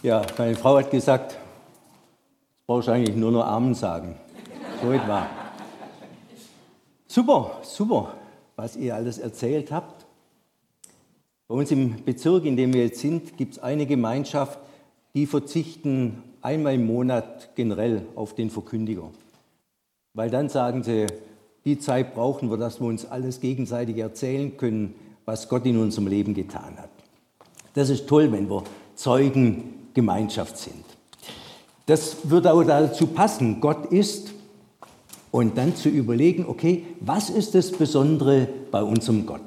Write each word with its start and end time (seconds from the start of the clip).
Ja, 0.00 0.24
meine 0.38 0.54
Frau 0.54 0.76
hat 0.76 0.92
gesagt, 0.92 1.32
du 1.32 1.38
brauchst 2.68 2.88
eigentlich 2.88 3.16
nur 3.16 3.32
noch 3.32 3.44
Amen 3.44 3.74
sagen. 3.74 4.14
So 4.80 4.92
etwa. 4.92 5.26
Super, 7.08 7.58
super, 7.64 8.14
was 8.54 8.76
ihr 8.76 8.94
alles 8.94 9.18
erzählt 9.18 9.72
habt. 9.72 10.06
Bei 11.48 11.56
uns 11.56 11.72
im 11.72 12.04
Bezirk, 12.04 12.44
in 12.44 12.56
dem 12.56 12.74
wir 12.74 12.84
jetzt 12.84 13.00
sind, 13.00 13.36
gibt 13.36 13.54
es 13.54 13.58
eine 13.58 13.86
Gemeinschaft, 13.86 14.60
die 15.14 15.26
verzichten 15.26 16.22
einmal 16.42 16.74
im 16.74 16.86
Monat 16.86 17.56
generell 17.56 18.06
auf 18.14 18.36
den 18.36 18.50
Verkündiger. 18.50 19.10
Weil 20.14 20.30
dann 20.30 20.48
sagen 20.48 20.84
sie, 20.84 21.06
die 21.64 21.80
Zeit 21.80 22.14
brauchen 22.14 22.50
wir, 22.50 22.56
dass 22.56 22.80
wir 22.80 22.86
uns 22.86 23.04
alles 23.04 23.40
gegenseitig 23.40 23.98
erzählen 23.98 24.56
können, 24.56 24.94
was 25.24 25.48
Gott 25.48 25.66
in 25.66 25.76
unserem 25.76 26.06
Leben 26.06 26.34
getan 26.34 26.76
hat. 26.78 26.90
Das 27.74 27.88
ist 27.90 28.06
toll, 28.06 28.30
wenn 28.30 28.48
wir 28.48 28.62
Zeugengemeinschaft 29.98 30.56
sind. 30.58 30.84
Das 31.86 32.30
würde 32.30 32.52
auch 32.52 32.62
dazu 32.62 33.08
passen, 33.08 33.60
Gott 33.60 33.86
ist, 33.86 34.32
und 35.30 35.58
dann 35.58 35.76
zu 35.76 35.90
überlegen, 35.90 36.46
okay, 36.46 36.84
was 37.00 37.28
ist 37.28 37.54
das 37.54 37.70
Besondere 37.70 38.48
bei 38.70 38.82
unserem 38.82 39.26
Gott? 39.26 39.42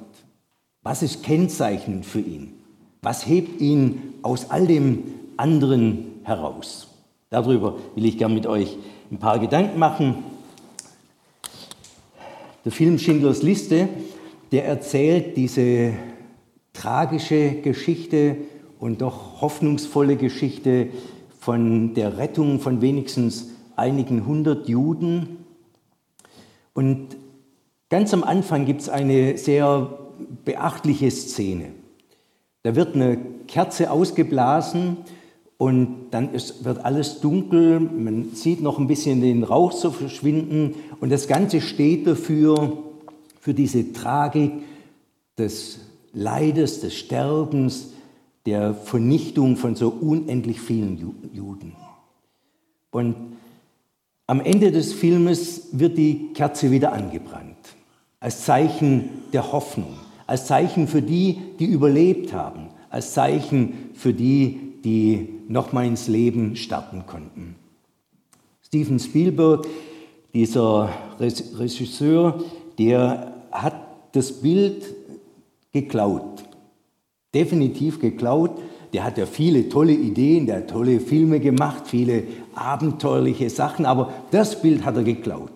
Was 0.83 1.01
ist 1.01 1.23
kennzeichnend 1.23 2.05
für 2.05 2.19
ihn? 2.19 2.53
Was 3.01 3.25
hebt 3.25 3.59
ihn 3.61 4.13
aus 4.21 4.51
all 4.51 4.67
dem 4.67 5.03
anderen 5.37 6.19
heraus? 6.23 6.87
Darüber 7.31 7.77
will 7.95 8.05
ich 8.05 8.19
gerne 8.19 8.35
mit 8.35 8.45
euch 8.45 8.77
ein 9.11 9.17
paar 9.17 9.39
Gedanken 9.39 9.79
machen. 9.79 10.23
Der 12.63 12.71
Film 12.71 12.99
Schindlers 12.99 13.41
Liste, 13.41 13.89
der 14.51 14.65
erzählt 14.65 15.35
diese 15.35 15.93
tragische 16.73 17.53
Geschichte 17.63 18.37
und 18.81 19.01
doch 19.01 19.41
hoffnungsvolle 19.41 20.17
Geschichte 20.17 20.89
von 21.39 21.93
der 21.93 22.17
Rettung 22.17 22.59
von 22.59 22.81
wenigstens 22.81 23.51
einigen 23.75 24.25
hundert 24.25 24.67
Juden. 24.67 25.37
Und 26.73 27.15
ganz 27.89 28.11
am 28.11 28.23
Anfang 28.23 28.65
gibt 28.65 28.81
es 28.81 28.89
eine 28.89 29.37
sehr 29.37 29.99
beachtliche 30.43 31.11
Szene. 31.11 31.67
Da 32.63 32.75
wird 32.75 32.95
eine 32.95 33.19
Kerze 33.47 33.91
ausgeblasen 33.91 34.97
und 35.59 36.09
dann 36.09 36.33
ist, 36.33 36.65
wird 36.65 36.83
alles 36.83 37.21
dunkel, 37.21 37.79
man 37.79 38.33
sieht 38.33 38.61
noch 38.61 38.79
ein 38.79 38.87
bisschen 38.87 39.21
den 39.21 39.43
Rauch 39.43 39.73
so 39.73 39.91
verschwinden 39.91 40.73
und 40.99 41.11
das 41.11 41.27
Ganze 41.27 41.61
steht 41.61 42.07
dafür, 42.07 42.79
für 43.39 43.53
diese 43.53 43.93
Tragik 43.93 44.53
des 45.37 45.79
Leides, 46.13 46.81
des 46.81 46.95
Sterbens, 46.95 47.90
der 48.45 48.73
Vernichtung 48.73 49.57
von 49.57 49.75
so 49.75 49.89
unendlich 49.89 50.59
vielen 50.59 50.97
Juden. 51.33 51.75
Und 52.89 53.15
am 54.27 54.41
Ende 54.41 54.71
des 54.71 54.93
Filmes 54.93 55.69
wird 55.71 55.97
die 55.97 56.33
Kerze 56.33 56.71
wieder 56.71 56.93
angebrannt, 56.93 57.75
als 58.19 58.45
Zeichen 58.45 59.09
der 59.33 59.51
Hoffnung, 59.51 59.93
als 60.25 60.45
Zeichen 60.47 60.87
für 60.87 61.01
die, 61.01 61.37
die 61.59 61.65
überlebt 61.65 62.33
haben, 62.33 62.69
als 62.89 63.13
Zeichen 63.13 63.89
für 63.93 64.13
die, 64.13 64.73
die 64.83 65.29
nochmal 65.47 65.85
ins 65.85 66.07
Leben 66.07 66.55
starten 66.55 67.05
konnten. 67.05 67.55
Steven 68.61 68.99
Spielberg, 68.99 69.67
dieser 70.33 70.89
Regisseur, 71.19 72.41
der 72.79 73.33
hat 73.51 73.75
das 74.13 74.31
Bild 74.41 74.85
geklaut. 75.73 76.43
Definitiv 77.33 77.99
geklaut. 77.99 78.51
Der 78.93 79.05
hat 79.05 79.17
ja 79.17 79.25
viele 79.25 79.69
tolle 79.69 79.93
Ideen, 79.93 80.45
der 80.47 80.57
hat 80.57 80.69
tolle 80.69 80.99
Filme 80.99 81.39
gemacht, 81.39 81.87
viele 81.87 82.23
abenteuerliche 82.53 83.49
Sachen, 83.49 83.85
aber 83.85 84.13
das 84.31 84.61
Bild 84.61 84.83
hat 84.83 84.97
er 84.97 85.03
geklaut. 85.03 85.51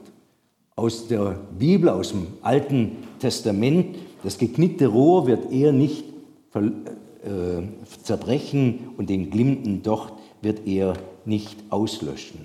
Aus 0.77 1.07
der 1.07 1.37
Bibel, 1.57 1.89
aus 1.89 2.11
dem 2.11 2.27
Alten 2.41 2.97
Testament, 3.19 3.97
das 4.23 4.37
geknickte 4.37 4.87
Rohr 4.87 5.27
wird 5.27 5.51
er 5.51 5.73
nicht 5.73 6.05
äh, 6.53 7.61
zerbrechen 8.03 8.91
und 8.97 9.09
den 9.09 9.29
glimmenden 9.29 9.83
Docht 9.83 10.13
wird 10.41 10.65
er 10.65 10.93
nicht 11.25 11.57
auslöschen. 11.69 12.39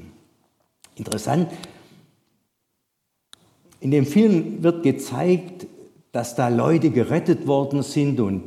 Interessant, 0.97 1.49
in 3.81 3.91
dem 3.91 4.07
Film 4.07 4.63
wird 4.63 4.83
gezeigt, 4.83 5.67
dass 6.13 6.35
da 6.35 6.49
Leute 6.49 6.91
gerettet 6.91 7.47
worden 7.47 7.83
sind 7.83 8.21
und 8.21 8.43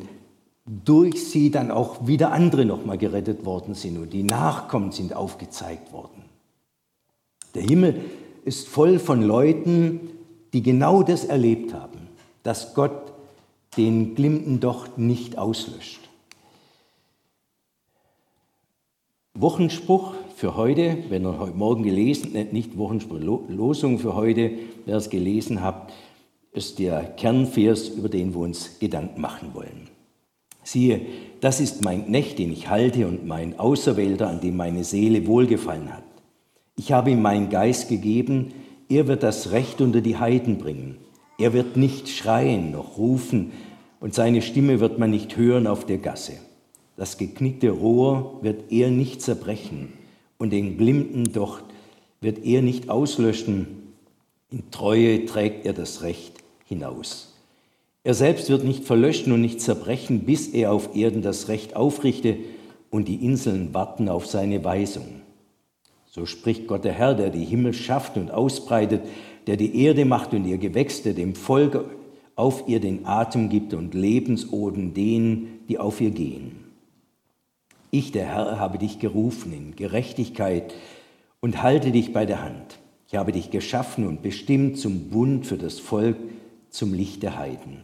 durch 0.66 1.30
sie 1.30 1.52
dann 1.52 1.72
auch 1.72 2.08
wieder 2.08 2.32
andere 2.32 2.66
nochmal 2.66 2.98
gerettet 2.98 3.46
worden 3.46 3.74
sind 3.76 3.98
und 3.98 4.14
die 4.14 4.24
Nachkommen 4.24 4.92
sind 4.92 5.16
aufgezeigt 5.16 5.92
worden. 5.92 6.24
Der 7.54 7.64
Himmel 7.64 8.02
ist 8.46 8.68
voll 8.68 9.00
von 9.00 9.22
Leuten, 9.22 10.10
die 10.54 10.64
genau 10.64 11.04
das 11.04 11.26
erlebt 11.26 11.74
haben, 11.74 12.08
dass 12.44 12.74
Gott 12.74 13.14
den 13.78 14.16
glimmenden 14.16 14.60
Docht 14.60 14.98
nicht 14.98 15.38
auslöscht. 15.38 16.00
Wochenspruch 19.34 20.14
für 20.36 20.56
heute, 20.56 20.98
wenn 21.10 21.26
ihr 21.26 21.40
heute 21.40 21.58
Morgen 21.58 21.84
gelesen, 21.84 22.34
nicht 22.52 22.78
Wochenspruch, 22.78 23.42
Losung 23.50 23.98
für 23.98 24.16
heute, 24.16 24.52
wer 24.86 24.98
es 24.98 25.10
gelesen 25.10 25.62
habt, 25.62 25.92
ist 26.52 26.78
der 26.78 27.04
Kernvers, 27.04 27.90
über 27.90 28.10
den 28.10 28.34
wir 28.34 28.42
uns 28.42 28.78
Gedanken 28.80 29.20
machen 29.20 29.54
wollen. 29.54 29.93
Siehe, 30.64 31.02
das 31.42 31.60
ist 31.60 31.84
mein 31.84 32.06
Knecht, 32.06 32.40
den 32.40 32.52
ich 32.52 32.70
halte 32.70 33.08
und 33.08 33.26
mein 33.26 33.60
Auserwählter, 33.60 34.30
an 34.30 34.40
dem 34.40 34.56
meine 34.56 34.84
Seele 34.84 35.28
wohlgefallen 35.28 35.94
hat. 35.94 36.04
Ich 36.76 36.92
habe 36.92 37.12
ihm 37.12 37.22
meinen 37.22 37.50
Geist 37.50 37.90
gegeben, 37.90 38.54
er 38.90 39.08
wird 39.08 39.24
das 39.24 39.52
Recht 39.52 39.82
unter 39.82 40.02
die 40.02 40.18
Heiden 40.18 40.58
bringen. 40.58 40.98
Er 41.38 41.54
wird 41.54 41.78
nicht 41.78 42.10
schreien 42.10 42.72
noch 42.72 42.98
rufen 42.98 43.52
und 44.00 44.14
seine 44.14 44.42
Stimme 44.42 44.80
wird 44.80 45.00
man 45.00 45.12
nicht 45.12 45.36
hören 45.38 45.68
auf 45.68 45.86
der 45.86 45.98
Gasse. 45.98 46.34
Das 46.96 47.18
geknickte 47.18 47.72
Rohr 47.72 48.40
wird 48.42 48.72
er 48.72 48.92
nicht 48.92 49.22
zerbrechen 49.22 49.94
und 50.38 50.52
den 50.52 50.78
glimmenden 50.78 51.34
Docht 51.34 51.64
wird 52.22 52.46
er 52.46 52.62
nicht 52.62 52.90
auslöschen. 52.90 53.68
In 54.52 54.70
Treue 54.72 55.26
trägt 55.26 55.66
er 55.66 55.74
das 55.74 56.04
Recht 56.04 56.34
hinaus. 56.66 57.33
Er 58.04 58.14
selbst 58.14 58.50
wird 58.50 58.64
nicht 58.64 58.84
verlöschen 58.84 59.32
und 59.32 59.42
nicht 59.42 59.62
zerbrechen, 59.62 60.22
bis 60.22 60.50
er 60.50 60.72
auf 60.72 60.96
Erden 60.96 61.22
das 61.22 61.48
Recht 61.48 61.76
aufrichte 61.76 62.38
und 62.90 63.08
die 63.08 63.26
Inseln 63.26 63.74
warten 63.74 64.10
auf 64.10 64.28
seine 64.28 64.64
Weisung. 64.64 65.22
So 66.10 66.26
spricht 66.26 66.68
Gott 66.68 66.84
der 66.84 66.94
Herr, 66.94 67.16
der 67.16 67.30
die 67.30 67.46
Himmel 67.46 67.74
schafft 67.74 68.18
und 68.18 68.30
ausbreitet, 68.30 69.02
der 69.48 69.58
die 69.58 69.84
Erde 69.84 70.06
macht 70.06 70.34
und 70.34 70.46
ihr 70.46 70.58
Gewächs, 70.58 71.02
der 71.02 71.14
dem 71.14 71.34
Volk 71.34 71.86
auf 72.36 72.66
ihr 72.68 72.80
den 72.80 73.06
Atem 73.06 73.50
gibt 73.50 73.74
und 73.74 73.94
Lebensoden 73.94 74.94
denen, 74.94 75.60
die 75.70 75.80
auf 75.80 76.02
ihr 76.02 76.12
gehen. 76.12 76.64
Ich, 77.90 78.12
der 78.12 78.26
Herr, 78.26 78.60
habe 78.60 78.80
dich 78.80 79.00
gerufen 79.00 79.54
in 79.54 79.76
Gerechtigkeit 79.76 80.74
und 81.40 81.62
halte 81.62 81.92
dich 81.92 82.12
bei 82.12 82.26
der 82.26 82.44
Hand. 82.44 82.80
Ich 83.08 83.16
habe 83.16 83.32
dich 83.32 83.52
geschaffen 83.52 84.08
und 84.08 84.22
bestimmt 84.22 84.78
zum 84.78 85.10
Bund 85.10 85.46
für 85.46 85.58
das 85.58 85.80
Volk, 85.80 86.18
zum 86.70 86.94
Licht 86.94 87.22
der 87.22 87.38
Heiden, 87.38 87.82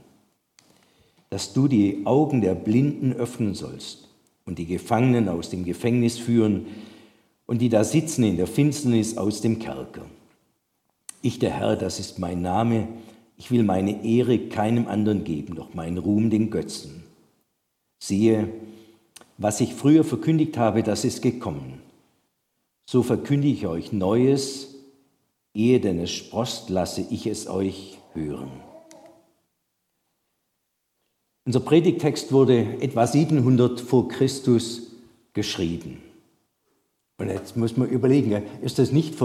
dass 1.29 1.53
du 1.53 1.67
die 1.67 2.05
Augen 2.05 2.41
der 2.41 2.55
Blinden 2.55 3.13
öffnen 3.13 3.53
sollst 3.53 4.07
und 4.45 4.57
die 4.57 4.65
Gefangenen 4.65 5.29
aus 5.29 5.49
dem 5.49 5.63
Gefängnis 5.63 6.17
führen 6.17 6.65
und 7.45 7.59
die 7.61 7.69
da 7.69 7.83
sitzen 7.83 8.23
in 8.23 8.37
der 8.37 8.47
Finsternis 8.47 9.17
aus 9.17 9.41
dem 9.41 9.59
Kerker. 9.59 10.05
Ich, 11.21 11.39
der 11.39 11.51
Herr, 11.51 11.75
das 11.75 11.99
ist 11.99 12.19
mein 12.19 12.41
Name, 12.41 12.87
ich 13.37 13.51
will 13.51 13.63
meine 13.63 14.03
Ehre 14.03 14.37
keinem 14.49 14.87
anderen 14.87 15.23
geben, 15.23 15.55
doch 15.55 15.73
meinen 15.73 15.97
Ruhm 15.97 16.29
den 16.29 16.49
Götzen. 16.49 17.03
Siehe, 17.99 18.49
was 19.37 19.61
ich 19.61 19.73
früher 19.73 20.03
verkündigt 20.03 20.57
habe, 20.57 20.83
das 20.83 21.05
ist 21.05 21.21
gekommen. 21.21 21.81
So 22.85 23.03
verkündige 23.03 23.53
ich 23.53 23.67
euch 23.67 23.91
Neues, 23.91 24.75
ehe 25.53 25.79
denn 25.79 25.99
es 25.99 26.11
sprost, 26.11 26.69
lasse 26.69 27.05
ich 27.09 27.27
es 27.27 27.47
euch 27.47 27.99
hören. 28.13 28.51
Unser 31.49 31.61
Predigtext 31.61 32.31
wurde 32.31 32.77
etwa 32.79 33.07
700 33.07 33.81
vor 33.81 34.07
Christus 34.07 34.91
geschrieben. 35.33 35.97
Und 37.17 37.29
jetzt 37.29 37.57
muss 37.57 37.75
man 37.75 37.89
überlegen, 37.89 38.43
ist 38.61 38.77
das 38.77 38.91
nicht 38.91 39.15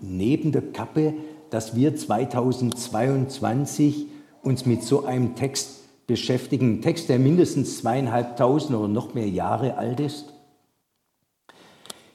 neben 0.00 0.50
der 0.50 0.62
Kappe, 0.62 1.14
dass 1.50 1.76
wir 1.76 1.94
2022 1.94 4.06
uns 4.42 4.66
mit 4.66 4.82
so 4.82 5.04
einem 5.04 5.36
Text 5.36 5.84
beschäftigen. 6.08 6.78
Ein 6.78 6.82
Text, 6.82 7.08
der 7.08 7.20
mindestens 7.20 7.78
zweieinhalbtausend 7.78 8.76
oder 8.76 8.88
noch 8.88 9.14
mehr 9.14 9.28
Jahre 9.28 9.76
alt 9.76 10.00
ist. 10.00 10.34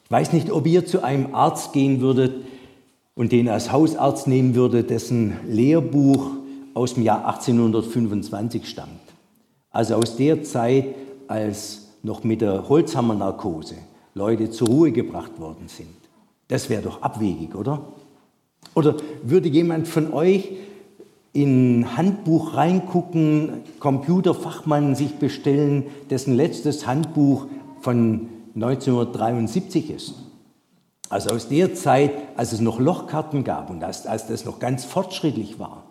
Ich 0.04 0.12
weiß 0.12 0.34
nicht, 0.34 0.52
ob 0.52 0.68
ihr 0.68 0.86
zu 0.86 1.02
einem 1.02 1.34
Arzt 1.34 1.72
gehen 1.72 2.02
würdet 2.02 2.44
und 3.16 3.32
den 3.32 3.48
als 3.48 3.72
Hausarzt 3.72 4.28
nehmen 4.28 4.54
würdet, 4.54 4.90
dessen 4.90 5.38
Lehrbuch 5.48 6.39
aus 6.80 6.94
dem 6.94 7.04
Jahr 7.04 7.28
1825 7.28 8.66
stammt. 8.66 9.02
Also 9.70 9.96
aus 9.96 10.16
der 10.16 10.44
Zeit, 10.44 10.96
als 11.28 11.90
noch 12.04 12.24
mit 12.24 12.40
der 12.40 12.70
Holzhammernarkose 12.70 13.76
Leute 14.14 14.50
zur 14.50 14.70
Ruhe 14.70 14.94
gebracht 14.94 15.42
worden 15.42 15.68
sind. 15.68 15.90
Das 16.48 16.70
wäre 16.70 16.82
doch 16.82 17.02
abwegig, 17.02 17.54
oder? 17.54 17.82
Oder 18.76 18.96
würde 19.24 19.50
jemand 19.50 19.90
von 19.90 20.14
euch 20.14 20.54
in 21.34 21.98
Handbuch 21.98 22.56
reingucken, 22.56 23.62
Computerfachmann 23.80 24.96
sich 24.96 25.16
bestellen, 25.16 25.88
dessen 26.10 26.34
letztes 26.34 26.88
Handbuch 26.88 27.48
von 27.82 28.30
1973 28.56 29.92
ist? 29.92 30.16
Also 31.10 31.32
aus 31.32 31.50
der 31.50 31.76
Zeit, 31.76 32.12
als 32.38 32.54
es 32.54 32.62
noch 32.62 32.80
Lochkarten 32.80 33.44
gab 33.44 33.70
und 33.70 33.84
als, 33.84 34.08
als 34.08 34.28
das 34.28 34.46
noch 34.46 34.60
ganz 34.60 34.86
fortschrittlich 34.86 35.60
war. 35.60 35.89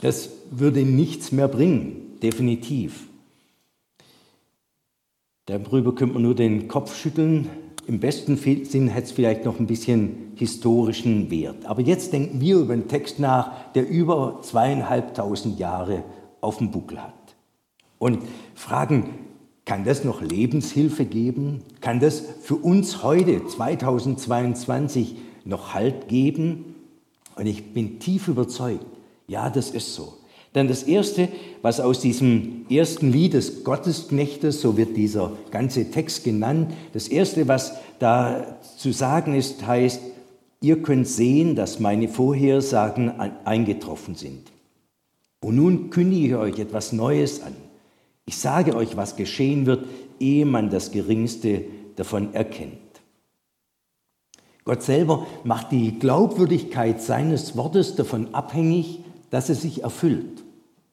Das 0.00 0.30
würde 0.50 0.82
nichts 0.82 1.32
mehr 1.32 1.48
bringen, 1.48 2.18
definitiv. 2.22 3.08
Darüber 5.46 5.94
könnte 5.94 6.14
man 6.14 6.22
nur 6.22 6.34
den 6.34 6.68
Kopf 6.68 6.96
schütteln. 6.96 7.50
Im 7.86 8.00
besten 8.00 8.36
Sinn 8.36 8.88
hätte 8.88 9.06
es 9.06 9.12
vielleicht 9.12 9.44
noch 9.44 9.60
ein 9.60 9.66
bisschen 9.66 10.32
historischen 10.36 11.30
Wert. 11.30 11.66
Aber 11.66 11.82
jetzt 11.82 12.12
denken 12.12 12.40
wir 12.40 12.56
über 12.56 12.72
einen 12.72 12.88
Text 12.88 13.18
nach, 13.18 13.72
der 13.72 13.88
über 13.88 14.40
zweieinhalbtausend 14.42 15.58
Jahre 15.58 16.02
auf 16.40 16.58
dem 16.58 16.70
Buckel 16.70 17.02
hat. 17.02 17.12
Und 17.98 18.20
fragen, 18.54 19.10
kann 19.66 19.84
das 19.84 20.04
noch 20.04 20.20
Lebenshilfe 20.20 21.04
geben? 21.04 21.62
Kann 21.80 22.00
das 22.00 22.20
für 22.42 22.56
uns 22.56 23.02
heute, 23.02 23.46
2022, 23.46 25.16
noch 25.44 25.74
Halt 25.74 26.08
geben? 26.08 26.74
Und 27.36 27.46
ich 27.46 27.72
bin 27.72 27.98
tief 27.98 28.28
überzeugt, 28.28 28.84
ja, 29.26 29.50
das 29.50 29.70
ist 29.70 29.94
so. 29.94 30.18
Denn 30.54 30.68
das 30.68 30.84
Erste, 30.84 31.28
was 31.62 31.80
aus 31.80 32.00
diesem 32.00 32.66
ersten 32.70 33.10
Lied 33.10 33.34
des 33.34 33.64
Gottesknechtes, 33.64 34.60
so 34.60 34.76
wird 34.76 34.96
dieser 34.96 35.32
ganze 35.50 35.90
Text 35.90 36.22
genannt, 36.22 36.72
das 36.92 37.08
Erste, 37.08 37.48
was 37.48 37.74
da 37.98 38.58
zu 38.76 38.92
sagen 38.92 39.34
ist, 39.34 39.66
heißt, 39.66 40.00
ihr 40.60 40.80
könnt 40.82 41.08
sehen, 41.08 41.56
dass 41.56 41.80
meine 41.80 42.08
Vorhersagen 42.08 43.10
eingetroffen 43.44 44.14
sind. 44.14 44.52
Und 45.40 45.56
nun 45.56 45.90
kündige 45.90 46.26
ich 46.26 46.34
euch 46.36 46.58
etwas 46.58 46.92
Neues 46.92 47.42
an. 47.42 47.54
Ich 48.24 48.36
sage 48.38 48.76
euch, 48.76 48.96
was 48.96 49.16
geschehen 49.16 49.66
wird, 49.66 49.86
ehe 50.20 50.46
man 50.46 50.70
das 50.70 50.92
Geringste 50.92 51.64
davon 51.96 52.32
erkennt. 52.32 52.78
Gott 54.64 54.82
selber 54.82 55.26
macht 55.42 55.72
die 55.72 55.98
Glaubwürdigkeit 55.98 57.02
seines 57.02 57.56
Wortes 57.56 57.96
davon 57.96 58.34
abhängig, 58.34 59.00
dass 59.34 59.48
es 59.48 59.62
sich 59.62 59.82
erfüllt. 59.82 60.44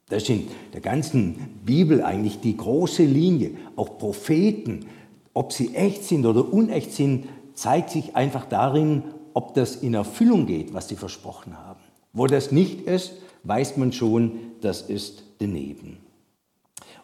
Das 0.10 0.24
ist 0.24 0.30
in 0.30 0.48
der 0.74 0.82
ganzen 0.82 1.36
Bibel 1.64 2.02
eigentlich 2.02 2.40
die 2.40 2.58
große 2.58 3.04
Linie. 3.04 3.52
Auch 3.76 4.00
Propheten, 4.00 4.88
ob 5.36 5.54
sie 5.54 5.76
echt 5.76 6.04
sind 6.06 6.26
oder 6.26 6.52
unecht 6.52 6.92
sind, 6.92 7.28
zeigt 7.54 7.92
sich 7.92 8.16
einfach 8.16 8.46
darin, 8.46 9.04
ob 9.36 9.54
das 9.54 9.76
in 9.76 9.94
Erfüllung 9.94 10.48
geht, 10.48 10.74
was 10.74 10.90
sie 10.90 10.96
versprochen 10.96 11.56
haben. 11.56 11.82
Wo 12.14 12.26
das 12.26 12.52
nicht 12.52 12.88
ist, 12.88 13.14
weiß 13.44 13.78
man 13.78 13.94
schon, 13.94 14.32
das 14.62 14.82
ist 14.82 15.22
daneben. 15.38 15.98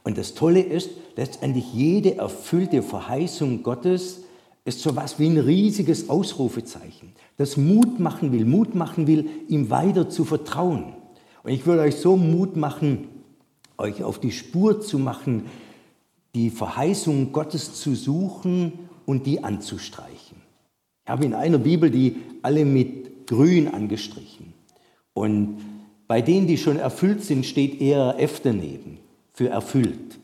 Und 0.03 0.17
das 0.17 0.33
Tolle 0.33 0.61
ist, 0.61 0.89
letztendlich 1.17 1.71
jede 1.71 2.15
erfüllte 2.15 2.81
Verheißung 2.81 3.61
Gottes 3.61 4.21
ist 4.65 4.81
so 4.81 4.89
etwas 4.89 5.19
wie 5.19 5.27
ein 5.27 5.37
riesiges 5.37 6.09
Ausrufezeichen, 6.09 7.13
das 7.37 7.57
Mut 7.57 7.99
machen 7.99 8.31
will, 8.31 8.43
Mut 8.43 8.73
machen 8.73 9.05
will, 9.05 9.29
ihm 9.47 9.69
weiter 9.69 10.09
zu 10.09 10.25
vertrauen. 10.25 10.96
Und 11.43 11.51
ich 11.51 11.65
würde 11.65 11.81
euch 11.81 11.95
so 11.95 12.17
Mut 12.17 12.55
machen, 12.55 13.07
euch 13.77 14.03
auf 14.03 14.19
die 14.19 14.31
Spur 14.31 14.81
zu 14.81 14.99
machen, 14.99 15.45
die 16.35 16.49
Verheißung 16.49 17.31
Gottes 17.31 17.75
zu 17.75 17.95
suchen 17.95 18.73
und 19.05 19.25
die 19.25 19.43
anzustreichen. 19.43 20.37
Ich 21.03 21.09
habe 21.09 21.25
in 21.25 21.33
einer 21.33 21.57
Bibel 21.57 21.89
die 21.89 22.17
alle 22.41 22.65
mit 22.65 23.27
grün 23.27 23.67
angestrichen. 23.67 24.53
Und 25.13 25.59
bei 26.07 26.21
denen, 26.21 26.47
die 26.47 26.57
schon 26.57 26.77
erfüllt 26.77 27.23
sind, 27.23 27.45
steht 27.45 27.81
eher 27.81 28.15
F 28.19 28.41
daneben, 28.41 28.99
für 29.33 29.49
erfüllt. 29.49 30.19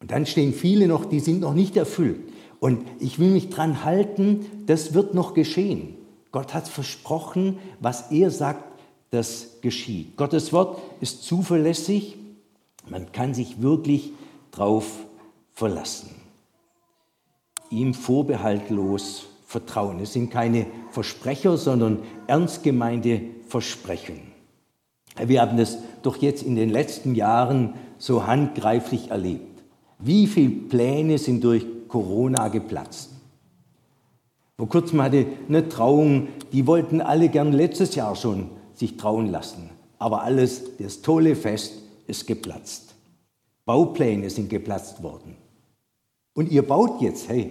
Und 0.00 0.10
dann 0.10 0.26
stehen 0.26 0.52
viele 0.52 0.86
noch, 0.86 1.04
die 1.04 1.20
sind 1.20 1.40
noch 1.40 1.54
nicht 1.54 1.76
erfüllt. 1.76 2.20
Und 2.60 2.82
ich 2.98 3.18
will 3.18 3.30
mich 3.30 3.50
dran 3.50 3.84
halten, 3.84 4.46
das 4.66 4.94
wird 4.94 5.14
noch 5.14 5.34
geschehen. 5.34 5.94
Gott 6.32 6.54
hat 6.54 6.68
versprochen, 6.68 7.58
was 7.80 8.10
er 8.10 8.30
sagt, 8.30 8.64
das 9.10 9.60
geschieht. 9.60 10.16
Gottes 10.16 10.52
Wort 10.52 10.80
ist 11.00 11.22
zuverlässig, 11.22 12.16
man 12.88 13.12
kann 13.12 13.34
sich 13.34 13.60
wirklich 13.62 14.12
darauf 14.50 14.86
verlassen. 15.52 16.10
Ihm 17.70 17.94
vorbehaltlos 17.94 19.26
vertrauen. 19.46 20.00
Es 20.00 20.12
sind 20.12 20.30
keine 20.30 20.66
Versprecher, 20.90 21.56
sondern 21.56 22.00
ernst 22.26 22.62
gemeinte 22.62 23.20
Versprechen. 23.46 24.20
Wir 25.22 25.40
haben 25.40 25.56
das 25.56 25.78
doch 26.02 26.16
jetzt 26.18 26.42
in 26.42 26.54
den 26.54 26.70
letzten 26.70 27.14
Jahren 27.14 27.74
so 27.98 28.26
handgreiflich 28.26 29.10
erlebt. 29.10 29.62
Wie 29.98 30.26
viele 30.26 30.50
Pläne 30.50 31.18
sind 31.18 31.42
durch 31.42 31.66
Corona 31.88 32.48
geplatzt? 32.48 33.10
Vor 34.56 34.68
kurzem 34.68 35.02
hatte 35.02 35.26
eine 35.48 35.68
Trauung, 35.68 36.28
die 36.52 36.66
wollten 36.66 37.00
alle 37.00 37.28
gern 37.28 37.52
letztes 37.52 37.94
Jahr 37.94 38.16
schon 38.16 38.50
sich 38.78 38.96
trauen 38.96 39.30
lassen. 39.30 39.70
Aber 39.98 40.22
alles, 40.22 40.76
das 40.78 41.02
tolle 41.02 41.34
Fest 41.34 41.74
ist 42.06 42.26
geplatzt. 42.26 42.94
Baupläne 43.64 44.30
sind 44.30 44.48
geplatzt 44.48 45.02
worden. 45.02 45.36
Und 46.34 46.50
ihr 46.50 46.62
baut 46.62 47.02
jetzt, 47.02 47.28
hey, 47.28 47.50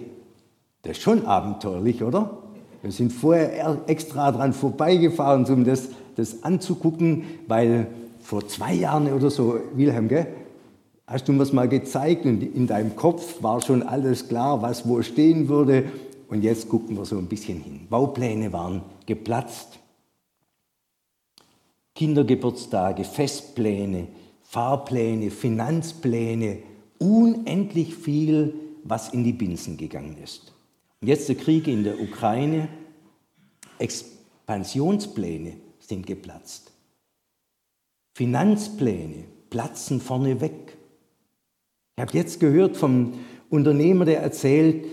das 0.82 0.92
ist 0.92 1.02
schon 1.02 1.26
abenteuerlich, 1.26 2.02
oder? 2.02 2.42
Wir 2.82 2.92
sind 2.92 3.12
vorher 3.12 3.82
extra 3.86 4.32
dran 4.32 4.52
vorbeigefahren, 4.52 5.44
um 5.46 5.64
das, 5.64 5.88
das 6.16 6.42
anzugucken, 6.42 7.24
weil 7.46 7.88
vor 8.20 8.46
zwei 8.48 8.74
Jahren 8.74 9.12
oder 9.12 9.30
so, 9.30 9.58
Wilhelm, 9.74 10.08
gell, 10.08 10.26
hast 11.06 11.26
du 11.28 11.32
mir 11.32 11.38
das 11.38 11.52
mal 11.52 11.68
gezeigt 11.68 12.24
und 12.24 12.42
in 12.42 12.66
deinem 12.66 12.94
Kopf 12.94 13.42
war 13.42 13.60
schon 13.60 13.82
alles 13.82 14.28
klar, 14.28 14.62
was 14.62 14.88
wo 14.88 15.02
stehen 15.02 15.48
würde. 15.48 15.84
Und 16.28 16.42
jetzt 16.42 16.68
gucken 16.68 16.96
wir 16.96 17.04
so 17.04 17.16
ein 17.16 17.26
bisschen 17.26 17.60
hin. 17.60 17.86
Baupläne 17.88 18.52
waren 18.52 18.82
geplatzt. 19.06 19.78
Kindergeburtstage, 21.98 23.02
Festpläne, 23.02 24.06
Fahrpläne, 24.42 25.32
Finanzpläne, 25.32 26.58
unendlich 26.98 27.92
viel, 27.96 28.54
was 28.84 29.12
in 29.12 29.24
die 29.24 29.32
Binsen 29.32 29.76
gegangen 29.76 30.16
ist. 30.22 30.52
Und 31.00 31.08
jetzt 31.08 31.28
der 31.28 31.34
Krieg 31.34 31.66
in 31.66 31.82
der 31.82 32.00
Ukraine, 32.00 32.68
Expansionspläne 33.80 35.54
sind 35.80 36.06
geplatzt. 36.06 36.70
Finanzpläne 38.14 39.24
platzen 39.50 40.00
vorneweg. 40.00 40.78
Ich 41.96 42.00
habe 42.00 42.16
jetzt 42.16 42.38
gehört 42.38 42.76
vom 42.76 43.14
Unternehmer, 43.50 44.04
der 44.04 44.22
erzählt, 44.22 44.86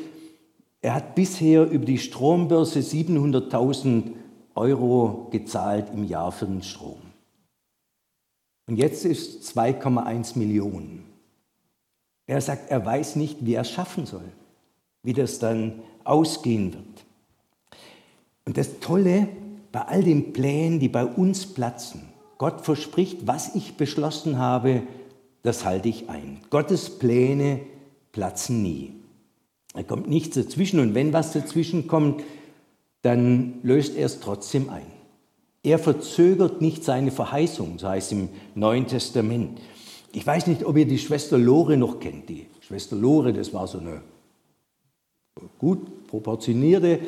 er 0.81 0.95
hat 0.95 1.13
bisher 1.13 1.69
über 1.69 1.85
die 1.85 1.99
Strombörse 1.99 2.79
700.000 2.79 4.05
Euro 4.55 5.27
gezahlt 5.31 5.87
im 5.93 6.05
Jahr 6.05 6.31
für 6.31 6.45
den 6.45 6.63
Strom. 6.63 7.01
Und 8.67 8.77
jetzt 8.77 9.05
ist 9.05 9.43
2,1 9.55 10.37
Millionen. 10.37 11.05
Er 12.25 12.41
sagt, 12.41 12.71
er 12.71 12.83
weiß 12.83 13.15
nicht, 13.17 13.45
wie 13.45 13.53
er 13.53 13.61
es 13.61 13.69
schaffen 13.69 14.05
soll, 14.05 14.31
wie 15.03 15.13
das 15.13 15.37
dann 15.37 15.81
ausgehen 16.03 16.73
wird. 16.73 17.05
Und 18.45 18.57
das 18.57 18.79
Tolle 18.79 19.27
bei 19.71 19.81
all 19.81 20.03
den 20.03 20.33
Plänen, 20.33 20.79
die 20.79 20.89
bei 20.89 21.05
uns 21.05 21.45
platzen, 21.45 22.01
Gott 22.37 22.61
verspricht, 22.61 23.27
was 23.27 23.55
ich 23.55 23.77
beschlossen 23.77 24.37
habe, 24.37 24.83
das 25.43 25.63
halte 25.63 25.89
ich 25.89 26.09
ein. 26.09 26.41
Gottes 26.49 26.97
Pläne 26.97 27.61
platzen 28.11 28.63
nie. 28.63 28.93
Da 29.73 29.83
kommt 29.83 30.07
nichts 30.07 30.35
dazwischen 30.35 30.79
und 30.79 30.95
wenn 30.95 31.13
was 31.13 31.33
dazwischen 31.33 31.87
kommt, 31.87 32.23
dann 33.05 33.59
löst 33.61 33.95
er 33.95 34.07
es 34.07 34.19
trotzdem 34.19 34.69
ein. 34.69 34.87
Er 35.61 35.77
verzögert 35.77 36.59
nicht 36.59 36.83
seine 36.83 37.11
Verheißung, 37.11 37.77
so 37.77 37.87
heißt 37.87 38.11
im 38.13 38.29
Neuen 38.55 38.87
Testament. 38.87 39.61
Ich 40.11 40.25
weiß 40.25 40.47
nicht, 40.47 40.65
ob 40.65 40.75
ihr 40.75 40.87
die 40.87 40.97
Schwester 40.97 41.37
Lore 41.37 41.77
noch 41.77 41.99
kennt. 41.99 42.29
Die 42.29 42.47
Schwester 42.61 42.95
Lore, 42.95 43.31
das 43.31 43.53
war 43.53 43.67
so 43.67 43.77
eine 43.77 44.01
gut 45.59 46.07
proportionierte, 46.07 46.99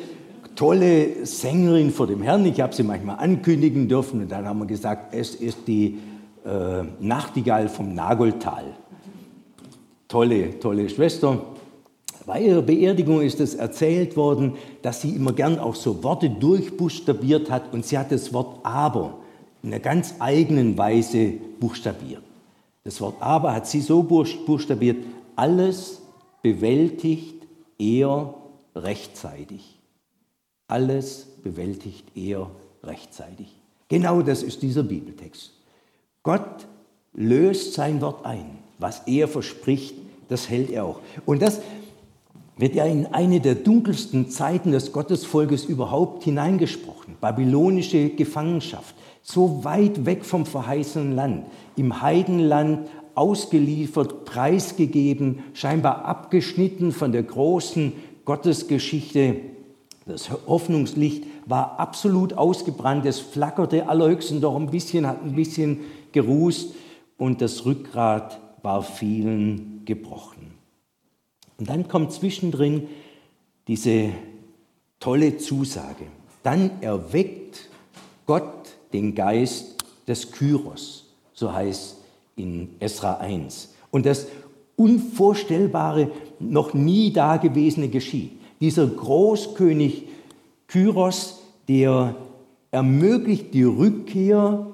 tolle 0.54 1.26
Sängerin 1.26 1.90
vor 1.90 2.06
dem 2.06 2.22
Herrn. 2.22 2.46
Ich 2.46 2.60
habe 2.60 2.74
sie 2.74 2.84
manchmal 2.84 3.18
ankündigen 3.18 3.88
dürfen 3.88 4.20
und 4.20 4.30
dann 4.30 4.46
haben 4.46 4.60
wir 4.60 4.66
gesagt, 4.66 5.14
es 5.14 5.34
ist 5.34 5.66
die 5.66 5.98
äh, 6.44 6.84
Nachtigall 7.00 7.68
vom 7.68 7.92
Nageltal. 7.92 8.76
Tolle, 10.06 10.60
tolle 10.60 10.88
Schwester. 10.88 11.42
Bei 12.28 12.42
ihrer 12.42 12.60
Beerdigung 12.60 13.22
ist 13.22 13.40
es 13.40 13.54
erzählt 13.54 14.14
worden, 14.14 14.52
dass 14.82 15.00
sie 15.00 15.16
immer 15.16 15.32
gern 15.32 15.58
auch 15.58 15.74
so 15.74 16.04
Worte 16.04 16.28
durchbuchstabiert 16.28 17.50
hat 17.50 17.72
und 17.72 17.86
sie 17.86 17.96
hat 17.96 18.12
das 18.12 18.34
Wort 18.34 18.58
aber 18.64 19.14
in 19.62 19.72
einer 19.72 19.80
ganz 19.80 20.14
eigenen 20.18 20.76
Weise 20.76 21.32
buchstabiert. 21.58 22.22
Das 22.84 23.00
Wort 23.00 23.14
aber 23.20 23.54
hat 23.54 23.66
sie 23.66 23.80
so 23.80 24.02
buchstabiert, 24.02 24.98
alles, 25.36 26.02
bewältigt 26.42 27.46
er 27.78 28.34
rechtzeitig. 28.76 29.78
Alles 30.66 31.28
bewältigt 31.42 32.04
er 32.14 32.50
rechtzeitig. 32.84 33.46
Genau 33.88 34.20
das 34.20 34.42
ist 34.42 34.60
dieser 34.60 34.82
Bibeltext. 34.82 35.52
Gott 36.22 36.66
löst 37.14 37.72
sein 37.72 38.02
Wort 38.02 38.26
ein. 38.26 38.58
Was 38.78 39.00
er 39.06 39.28
verspricht, 39.28 39.94
das 40.28 40.50
hält 40.50 40.68
er 40.70 40.84
auch. 40.84 41.00
Und 41.24 41.40
das 41.40 41.62
wird 42.58 42.74
ja 42.74 42.84
in 42.84 43.06
eine 43.06 43.40
der 43.40 43.54
dunkelsten 43.54 44.28
Zeiten 44.30 44.72
des 44.72 44.92
Gottesvolkes 44.92 45.64
überhaupt 45.64 46.24
hineingesprochen. 46.24 47.16
Babylonische 47.20 48.10
Gefangenschaft, 48.10 48.94
so 49.22 49.64
weit 49.64 50.04
weg 50.04 50.24
vom 50.24 50.44
verheißenen 50.44 51.14
Land, 51.14 51.46
im 51.76 52.02
Heidenland 52.02 52.88
ausgeliefert, 53.14 54.24
preisgegeben, 54.24 55.40
scheinbar 55.54 56.04
abgeschnitten 56.04 56.92
von 56.92 57.12
der 57.12 57.22
großen 57.22 57.92
Gottesgeschichte. 58.24 59.36
Das 60.06 60.30
Hoffnungslicht 60.46 61.24
war 61.46 61.78
absolut 61.78 62.34
ausgebrannt, 62.34 63.06
es 63.06 63.20
flackerte 63.20 63.88
allerhöchstens 63.88 64.40
doch 64.40 64.56
ein 64.56 64.70
bisschen, 64.70 65.06
hat 65.06 65.22
ein 65.22 65.34
bisschen 65.34 65.80
gerußt 66.12 66.74
und 67.18 67.40
das 67.40 67.64
Rückgrat 67.64 68.40
war 68.62 68.82
vielen 68.82 69.82
gebrochen. 69.84 70.37
Und 71.58 71.68
dann 71.68 71.88
kommt 71.88 72.12
zwischendrin 72.12 72.88
diese 73.66 74.10
tolle 75.00 75.36
Zusage. 75.36 76.06
Dann 76.42 76.70
erweckt 76.80 77.68
Gott 78.26 78.70
den 78.92 79.14
Geist 79.14 79.76
des 80.06 80.30
Kyros, 80.30 81.06
so 81.34 81.52
heißt 81.52 81.96
in 82.36 82.70
Esra 82.78 83.14
1. 83.14 83.74
Und 83.90 84.06
das 84.06 84.28
Unvorstellbare, 84.76 86.10
noch 86.38 86.72
nie 86.72 87.12
dagewesene 87.12 87.88
geschieht. 87.88 88.30
Dieser 88.60 88.86
Großkönig 88.86 90.04
Kyros, 90.68 91.40
der 91.66 92.14
ermöglicht 92.70 93.52
die 93.54 93.64
Rückkehr 93.64 94.66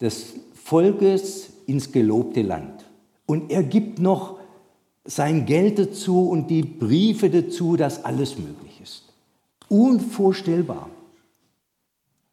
des 0.00 0.34
Volkes 0.54 1.50
ins 1.66 1.92
gelobte 1.92 2.42
Land. 2.42 2.84
Und 3.26 3.52
er 3.52 3.62
gibt 3.62 4.00
noch 4.00 4.39
sein 5.04 5.46
Geld 5.46 5.78
dazu 5.78 6.28
und 6.28 6.48
die 6.48 6.62
Briefe 6.62 7.30
dazu, 7.30 7.76
dass 7.76 8.04
alles 8.04 8.38
möglich 8.38 8.80
ist. 8.82 9.04
Unvorstellbar. 9.68 10.90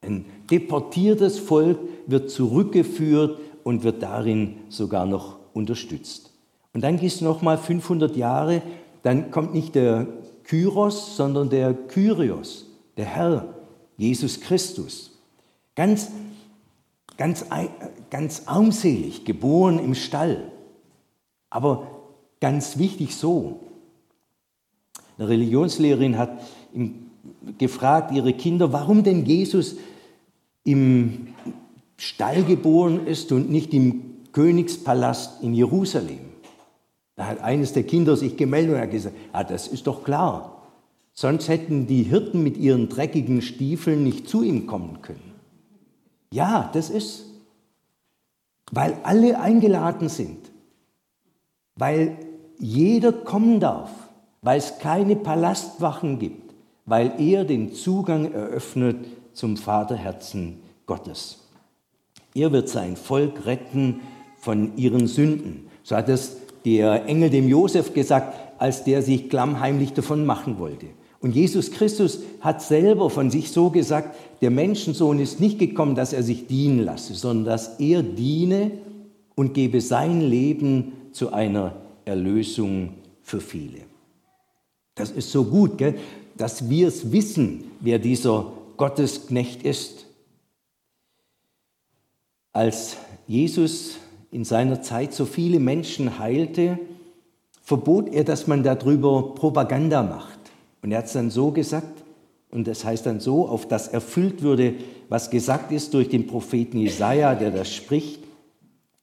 Ein 0.01 0.25
deportiertes 0.49 1.39
Volk 1.39 1.79
wird 2.05 2.29
zurückgeführt 2.29 3.39
und 3.63 3.83
wird 3.83 4.03
darin 4.03 4.57
sogar 4.69 5.05
noch 5.05 5.37
unterstützt. 5.53 6.31
Und 6.73 6.81
dann 6.81 6.97
gehst 6.97 7.21
du 7.21 7.25
noch 7.25 7.41
mal 7.41 7.57
500 7.57 8.15
Jahre, 8.15 8.61
dann 9.03 9.31
kommt 9.31 9.53
nicht 9.53 9.75
der 9.75 10.07
Kyros, 10.43 11.17
sondern 11.17 11.49
der 11.49 11.73
Kyrios, 11.73 12.65
der 12.95 13.05
Herr, 13.05 13.55
Jesus 13.97 14.39
Christus. 14.39 15.11
Ganz, 15.75 16.11
ganz, 17.17 17.45
ganz 18.09 18.43
armselig, 18.45 19.25
geboren 19.25 19.79
im 19.79 19.95
Stall. 19.95 20.51
Aber 21.49 21.96
ganz 22.39 22.77
wichtig 22.77 23.15
so. 23.15 23.59
Eine 25.17 25.29
Religionslehrerin 25.29 26.17
hat 26.17 26.41
gefragt, 27.57 28.11
ihre 28.11 28.33
Kinder, 28.33 28.71
warum 28.71 29.03
denn 29.03 29.25
Jesus 29.25 29.75
im 30.63 31.29
Stall 31.97 32.43
geboren 32.43 33.07
ist 33.07 33.31
und 33.31 33.49
nicht 33.49 33.73
im 33.73 34.17
Königspalast 34.31 35.41
in 35.41 35.53
Jerusalem. 35.53 36.19
Da 37.15 37.25
hat 37.25 37.41
eines 37.41 37.73
der 37.73 37.83
Kinder 37.83 38.15
sich 38.15 38.37
gemeldet 38.37 38.75
und 38.75 38.81
hat 38.81 38.91
gesagt, 38.91 39.15
ah, 39.33 39.43
das 39.43 39.67
ist 39.67 39.87
doch 39.87 40.03
klar. 40.03 40.61
Sonst 41.13 41.47
hätten 41.47 41.87
die 41.87 42.03
Hirten 42.03 42.43
mit 42.43 42.57
ihren 42.57 42.89
dreckigen 42.89 43.41
Stiefeln 43.41 44.03
nicht 44.03 44.29
zu 44.29 44.43
ihm 44.43 44.67
kommen 44.67 45.01
können. 45.01 45.33
Ja, 46.31 46.69
das 46.73 46.91
ist, 46.91 47.25
weil 48.71 48.99
alle 49.01 49.39
eingeladen 49.39 50.09
sind, 50.09 50.51
weil 51.75 52.19
jeder 52.59 53.11
kommen 53.11 53.59
darf, 53.59 53.89
weil 54.41 54.57
es 54.57 54.79
keine 54.79 55.15
Palastwachen 55.15 56.19
gibt, 56.19 56.53
weil 56.85 57.13
er 57.19 57.43
den 57.43 57.73
Zugang 57.73 58.31
eröffnet 58.33 58.97
zum 59.33 59.57
Vaterherzen 59.57 60.59
Gottes. 60.85 61.39
Er 62.33 62.51
wird 62.51 62.69
sein 62.69 62.95
Volk 62.95 63.45
retten 63.45 64.01
von 64.39 64.77
ihren 64.77 65.07
Sünden. 65.07 65.67
So 65.83 65.95
hat 65.95 66.09
es 66.09 66.37
der 66.65 67.05
Engel 67.05 67.29
dem 67.29 67.47
Josef 67.47 67.93
gesagt, 67.93 68.35
als 68.59 68.83
der 68.83 69.01
sich 69.01 69.29
klammheimlich 69.29 69.93
davon 69.93 70.25
machen 70.25 70.59
wollte. 70.59 70.87
Und 71.19 71.35
Jesus 71.35 71.71
Christus 71.71 72.19
hat 72.41 72.61
selber 72.61 73.09
von 73.09 73.31
sich 73.31 73.51
so 73.51 73.69
gesagt, 73.69 74.15
der 74.41 74.51
Menschensohn 74.51 75.19
ist 75.19 75.39
nicht 75.39 75.57
gekommen, 75.57 75.95
dass 75.95 76.13
er 76.13 76.23
sich 76.23 76.47
dienen 76.47 76.79
lasse, 76.79 77.15
sondern 77.15 77.45
dass 77.45 77.79
er 77.79 78.03
diene 78.03 78.71
und 79.35 79.53
gebe 79.53 79.81
sein 79.81 80.21
Leben 80.21 80.93
zu 81.11 81.33
einer 81.33 81.73
Erlösung 82.07 82.95
für 83.21 83.41
viele. 83.41 83.81
Das 84.95 85.11
ist 85.11 85.31
so 85.31 85.43
gut, 85.43 85.77
gell? 85.77 85.95
dass 86.37 86.69
wir 86.69 86.87
es 86.87 87.11
wissen, 87.11 87.65
wer 87.79 87.99
dieser 87.99 88.51
Gottesknecht 88.77 89.63
ist. 89.63 90.05
Als 92.53 92.97
Jesus 93.27 93.97
in 94.31 94.43
seiner 94.43 94.81
Zeit 94.81 95.13
so 95.13 95.25
viele 95.25 95.59
Menschen 95.59 96.19
heilte, 96.19 96.79
verbot 97.61 98.13
er, 98.13 98.23
dass 98.23 98.47
man 98.47 98.63
darüber 98.63 99.35
Propaganda 99.35 100.03
macht. 100.03 100.39
Und 100.81 100.91
er 100.91 100.99
hat 100.99 101.05
es 101.05 101.13
dann 101.13 101.29
so 101.29 101.51
gesagt, 101.51 102.03
und 102.49 102.67
das 102.67 102.85
heißt 102.85 103.05
dann 103.05 103.19
so, 103.19 103.47
auf 103.47 103.67
das 103.67 103.89
erfüllt 103.89 104.41
würde, 104.41 104.75
was 105.09 105.29
gesagt 105.29 105.71
ist 105.71 105.93
durch 105.93 106.09
den 106.09 106.27
Propheten 106.27 106.77
Jesaja, 106.77 107.35
der 107.35 107.51
das 107.51 107.73
spricht. 107.73 108.23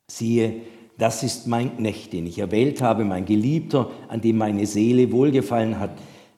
Siehe, 0.09 0.63
das 0.99 1.23
ist 1.23 1.47
mein 1.47 1.77
Knecht, 1.77 2.13
den 2.13 2.27
ich 2.27 2.39
erwählt 2.39 2.81
habe, 2.81 3.05
mein 3.05 3.25
Geliebter, 3.25 3.91
an 4.09 4.21
dem 4.21 4.39
meine 4.39 4.67
Seele 4.67 5.11
wohlgefallen 5.11 5.81
hat. 5.81 5.91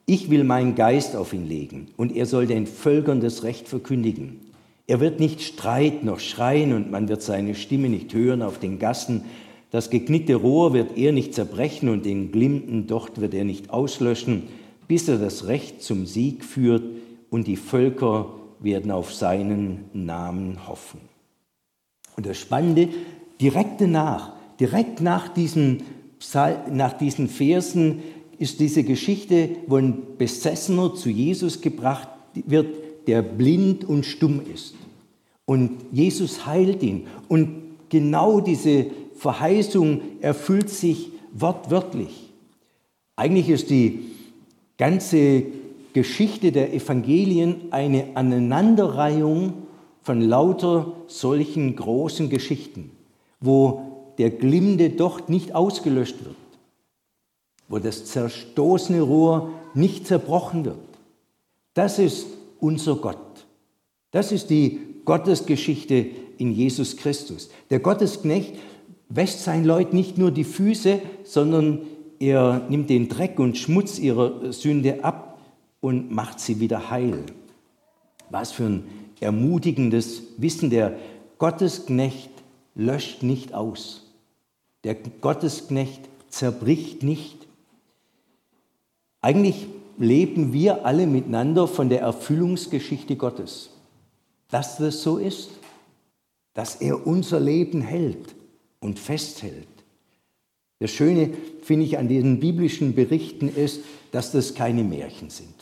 Ich 0.06 0.30
will 0.30 0.44
meinen 0.44 0.74
Geist 0.74 1.16
auf 1.16 1.32
ihn 1.32 1.46
legen, 1.46 1.88
und 1.96 2.14
er 2.14 2.26
soll 2.26 2.46
den 2.46 2.66
Völkern 2.66 3.20
das 3.20 3.42
Recht 3.42 3.68
verkündigen. 3.68 4.40
Er 4.86 5.00
wird 5.00 5.18
nicht 5.18 5.42
streiten 5.42 6.06
noch 6.06 6.20
schreien 6.20 6.72
und 6.72 6.90
man 6.90 7.08
wird 7.08 7.20
seine 7.20 7.56
Stimme 7.56 7.88
nicht 7.88 8.14
hören 8.14 8.40
auf 8.40 8.60
den 8.60 8.78
Gassen. 8.78 9.24
Das 9.72 9.90
geknickte 9.90 10.36
Rohr 10.36 10.72
wird 10.72 10.96
er 10.96 11.10
nicht 11.10 11.34
zerbrechen 11.34 11.88
und 11.88 12.06
den 12.06 12.30
glimmenden 12.30 12.86
Docht 12.86 13.20
wird 13.20 13.34
er 13.34 13.44
nicht 13.44 13.70
auslöschen, 13.70 14.44
bis 14.86 15.08
er 15.08 15.18
das 15.18 15.48
Recht 15.48 15.82
zum 15.82 16.06
Sieg 16.06 16.44
führt 16.44 16.84
und 17.30 17.48
die 17.48 17.56
Völker 17.56 18.32
werden 18.60 18.92
auf 18.92 19.12
seinen 19.12 19.86
Namen 19.92 20.68
hoffen. 20.68 21.00
Und 22.16 22.26
das 22.26 22.38
Spannende, 22.38 22.88
direkt 23.40 23.80
danach, 23.80 24.35
direkt 24.60 25.00
nach 25.00 25.28
diesen, 25.28 25.82
nach 26.70 26.92
diesen 26.94 27.28
Versen 27.28 28.02
ist 28.38 28.60
diese 28.60 28.84
Geschichte, 28.84 29.50
wo 29.66 29.76
ein 29.76 30.02
Besessener 30.18 30.94
zu 30.94 31.08
Jesus 31.08 31.60
gebracht 31.60 32.08
wird, 32.34 32.76
der 33.06 33.22
blind 33.22 33.84
und 33.84 34.04
stumm 34.04 34.40
ist. 34.52 34.74
Und 35.44 35.78
Jesus 35.92 36.44
heilt 36.44 36.82
ihn. 36.82 37.06
Und 37.28 37.62
genau 37.88 38.40
diese 38.40 38.86
Verheißung 39.14 40.00
erfüllt 40.20 40.68
sich 40.68 41.10
wortwörtlich. 41.32 42.32
Eigentlich 43.14 43.48
ist 43.48 43.70
die 43.70 44.00
ganze 44.76 45.44
Geschichte 45.92 46.52
der 46.52 46.74
Evangelien 46.74 47.68
eine 47.70 48.08
Aneinanderreihung 48.14 49.54
von 50.02 50.20
lauter 50.20 50.92
solchen 51.06 51.74
großen 51.74 52.28
Geschichten, 52.28 52.90
wo 53.40 53.85
der 54.18 54.30
glimmende 54.30 54.90
Docht 54.90 55.28
nicht 55.28 55.54
ausgelöscht 55.54 56.24
wird, 56.24 56.36
wo 57.68 57.78
das 57.78 58.06
zerstoßene 58.06 59.02
Rohr 59.02 59.50
nicht 59.74 60.06
zerbrochen 60.06 60.64
wird. 60.64 60.78
Das 61.74 61.98
ist 61.98 62.26
unser 62.60 62.96
Gott. 62.96 63.46
Das 64.10 64.32
ist 64.32 64.50
die 64.50 64.80
Gottesgeschichte 65.04 66.06
in 66.38 66.52
Jesus 66.52 66.96
Christus. 66.96 67.50
Der 67.70 67.80
Gottesknecht 67.80 68.54
wäscht 69.08 69.38
seinen 69.38 69.64
Leuten 69.64 69.96
nicht 69.96 70.18
nur 70.18 70.30
die 70.30 70.44
Füße, 70.44 71.00
sondern 71.24 71.80
er 72.18 72.66
nimmt 72.68 72.90
den 72.90 73.08
Dreck 73.08 73.38
und 73.38 73.58
Schmutz 73.58 73.98
ihrer 73.98 74.52
Sünde 74.52 75.04
ab 75.04 75.38
und 75.80 76.10
macht 76.10 76.40
sie 76.40 76.60
wieder 76.60 76.90
heil. 76.90 77.24
Was 78.30 78.52
für 78.52 78.64
ein 78.64 78.84
ermutigendes 79.20 80.22
Wissen. 80.38 80.70
Der 80.70 80.96
Gottesknecht 81.38 82.30
löscht 82.74 83.22
nicht 83.22 83.54
aus. 83.54 84.05
Der 84.86 84.94
Gottesknecht 84.94 86.02
zerbricht 86.28 87.02
nicht. 87.02 87.48
Eigentlich 89.20 89.66
leben 89.98 90.52
wir 90.52 90.86
alle 90.86 91.08
miteinander 91.08 91.66
von 91.66 91.88
der 91.88 92.02
Erfüllungsgeschichte 92.02 93.16
Gottes. 93.16 93.70
Dass 94.48 94.76
das 94.76 95.02
so 95.02 95.18
ist, 95.18 95.50
dass 96.54 96.76
er 96.76 97.04
unser 97.04 97.40
Leben 97.40 97.80
hält 97.80 98.36
und 98.78 99.00
festhält. 99.00 99.66
Das 100.78 100.92
Schöne, 100.92 101.30
finde 101.62 101.84
ich, 101.84 101.98
an 101.98 102.06
diesen 102.06 102.38
biblischen 102.38 102.94
Berichten 102.94 103.48
ist, 103.48 103.80
dass 104.12 104.30
das 104.30 104.54
keine 104.54 104.84
Märchen 104.84 105.30
sind. 105.30 105.52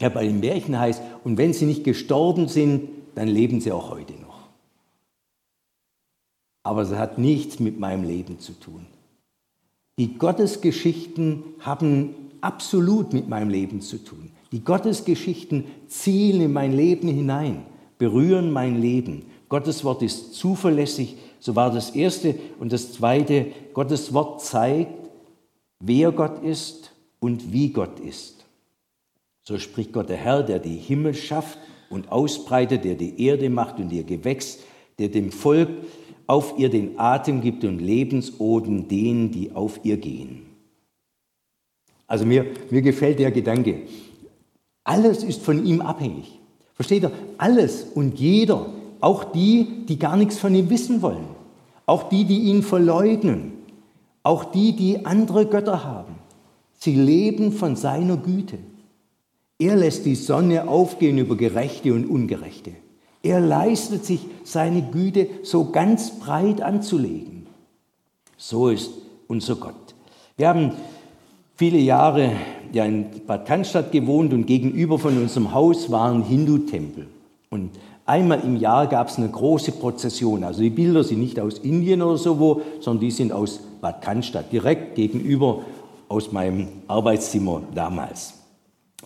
Ja, 0.00 0.08
bei 0.08 0.24
den 0.24 0.40
Märchen 0.40 0.78
heißt, 0.78 1.02
und 1.22 1.36
wenn 1.36 1.52
sie 1.52 1.66
nicht 1.66 1.84
gestorben 1.84 2.48
sind, 2.48 2.88
dann 3.14 3.28
leben 3.28 3.60
sie 3.60 3.72
auch 3.72 3.90
heute. 3.90 4.14
Aber 6.62 6.82
es 6.82 6.92
hat 6.92 7.18
nichts 7.18 7.60
mit 7.60 7.78
meinem 7.78 8.04
Leben 8.04 8.38
zu 8.38 8.52
tun. 8.52 8.86
Die 9.98 10.14
Gottesgeschichten 10.16 11.44
haben 11.60 12.14
absolut 12.40 13.12
mit 13.12 13.28
meinem 13.28 13.50
Leben 13.50 13.80
zu 13.80 13.98
tun. 13.98 14.30
Die 14.52 14.64
Gottesgeschichten 14.64 15.64
zielen 15.88 16.40
in 16.40 16.52
mein 16.52 16.72
Leben 16.72 17.08
hinein, 17.08 17.64
berühren 17.98 18.50
mein 18.50 18.80
Leben. 18.80 19.26
Gottes 19.48 19.84
Wort 19.84 20.02
ist 20.02 20.34
zuverlässig, 20.34 21.16
so 21.40 21.56
war 21.56 21.70
das 21.70 21.90
Erste. 21.90 22.36
Und 22.58 22.72
das 22.72 22.92
Zweite, 22.92 23.46
Gottes 23.74 24.14
Wort 24.14 24.42
zeigt, 24.42 25.10
wer 25.80 26.12
Gott 26.12 26.42
ist 26.42 26.92
und 27.20 27.52
wie 27.52 27.70
Gott 27.70 28.00
ist. 28.00 28.44
So 29.42 29.58
spricht 29.58 29.92
Gott 29.92 30.08
der 30.08 30.16
Herr, 30.16 30.42
der 30.42 30.58
die 30.58 30.76
Himmel 30.76 31.14
schafft 31.14 31.58
und 31.90 32.12
ausbreitet, 32.12 32.84
der 32.84 32.94
die 32.94 33.24
Erde 33.24 33.50
macht 33.50 33.78
und 33.78 33.92
ihr 33.92 34.04
Gewächs, 34.04 34.60
der 34.98 35.08
dem 35.08 35.32
Volk 35.32 35.68
auf 36.26 36.54
ihr 36.58 36.68
den 36.68 36.98
Atem 36.98 37.40
gibt 37.40 37.64
und 37.64 37.78
Lebensoden 37.78 38.88
denen, 38.88 39.30
die 39.30 39.52
auf 39.52 39.80
ihr 39.84 39.96
gehen. 39.96 40.42
Also 42.06 42.26
mir, 42.26 42.46
mir 42.70 42.82
gefällt 42.82 43.18
der 43.18 43.30
Gedanke. 43.30 43.82
Alles 44.84 45.22
ist 45.24 45.42
von 45.42 45.64
ihm 45.64 45.80
abhängig. 45.80 46.38
Versteht 46.74 47.04
ihr? 47.04 47.12
Alles 47.38 47.84
und 47.94 48.18
jeder, 48.18 48.66
auch 49.00 49.24
die, 49.24 49.84
die 49.88 49.98
gar 49.98 50.16
nichts 50.16 50.38
von 50.38 50.54
ihm 50.54 50.70
wissen 50.70 51.02
wollen, 51.02 51.26
auch 51.86 52.08
die, 52.08 52.24
die 52.24 52.40
ihn 52.42 52.62
verleugnen, 52.62 53.52
auch 54.22 54.44
die, 54.44 54.74
die 54.74 55.04
andere 55.06 55.46
Götter 55.46 55.84
haben. 55.84 56.14
Sie 56.74 56.94
leben 56.94 57.52
von 57.52 57.76
seiner 57.76 58.16
Güte. 58.16 58.58
Er 59.58 59.76
lässt 59.76 60.04
die 60.04 60.16
Sonne 60.16 60.68
aufgehen 60.68 61.18
über 61.18 61.36
Gerechte 61.36 61.94
und 61.94 62.06
Ungerechte. 62.06 62.72
Er 63.22 63.40
leistet 63.40 64.04
sich 64.04 64.26
seine 64.44 64.82
Güte 64.82 65.28
so 65.42 65.70
ganz 65.70 66.18
breit 66.18 66.60
anzulegen. 66.60 67.46
So 68.36 68.68
ist 68.68 68.90
unser 69.28 69.56
Gott. 69.56 69.94
Wir 70.36 70.48
haben 70.48 70.72
viele 71.54 71.78
Jahre 71.78 72.32
ja 72.72 72.84
in 72.84 73.06
Bad 73.26 73.46
Cannstatt 73.46 73.92
gewohnt 73.92 74.32
und 74.32 74.46
gegenüber 74.46 74.98
von 74.98 75.16
unserem 75.16 75.54
Haus 75.54 75.90
war 75.90 76.10
ein 76.12 76.24
Hindu-Tempel. 76.24 77.06
Und 77.50 77.70
einmal 78.06 78.40
im 78.40 78.56
Jahr 78.56 78.88
gab 78.88 79.08
es 79.08 79.18
eine 79.18 79.28
große 79.28 79.72
Prozession. 79.72 80.42
Also 80.42 80.62
die 80.62 80.70
Bilder 80.70 81.04
sind 81.04 81.20
nicht 81.20 81.38
aus 81.38 81.58
Indien 81.58 82.02
oder 82.02 82.18
so 82.18 82.40
wo, 82.40 82.62
sondern 82.80 83.02
die 83.02 83.10
sind 83.12 83.30
aus 83.30 83.60
Bad 83.80 84.02
Cannstatt, 84.02 84.50
direkt 84.52 84.96
gegenüber 84.96 85.60
aus 86.08 86.32
meinem 86.32 86.68
Arbeitszimmer 86.88 87.62
damals. 87.74 88.34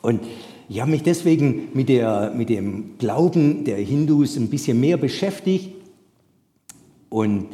Und 0.00 0.20
ich 0.68 0.80
habe 0.80 0.90
mich 0.90 1.02
deswegen 1.02 1.68
mit, 1.74 1.88
der, 1.88 2.32
mit 2.34 2.48
dem 2.48 2.98
Glauben 2.98 3.64
der 3.64 3.76
Hindus 3.76 4.36
ein 4.36 4.48
bisschen 4.48 4.80
mehr 4.80 4.96
beschäftigt. 4.96 5.70
Und 7.08 7.46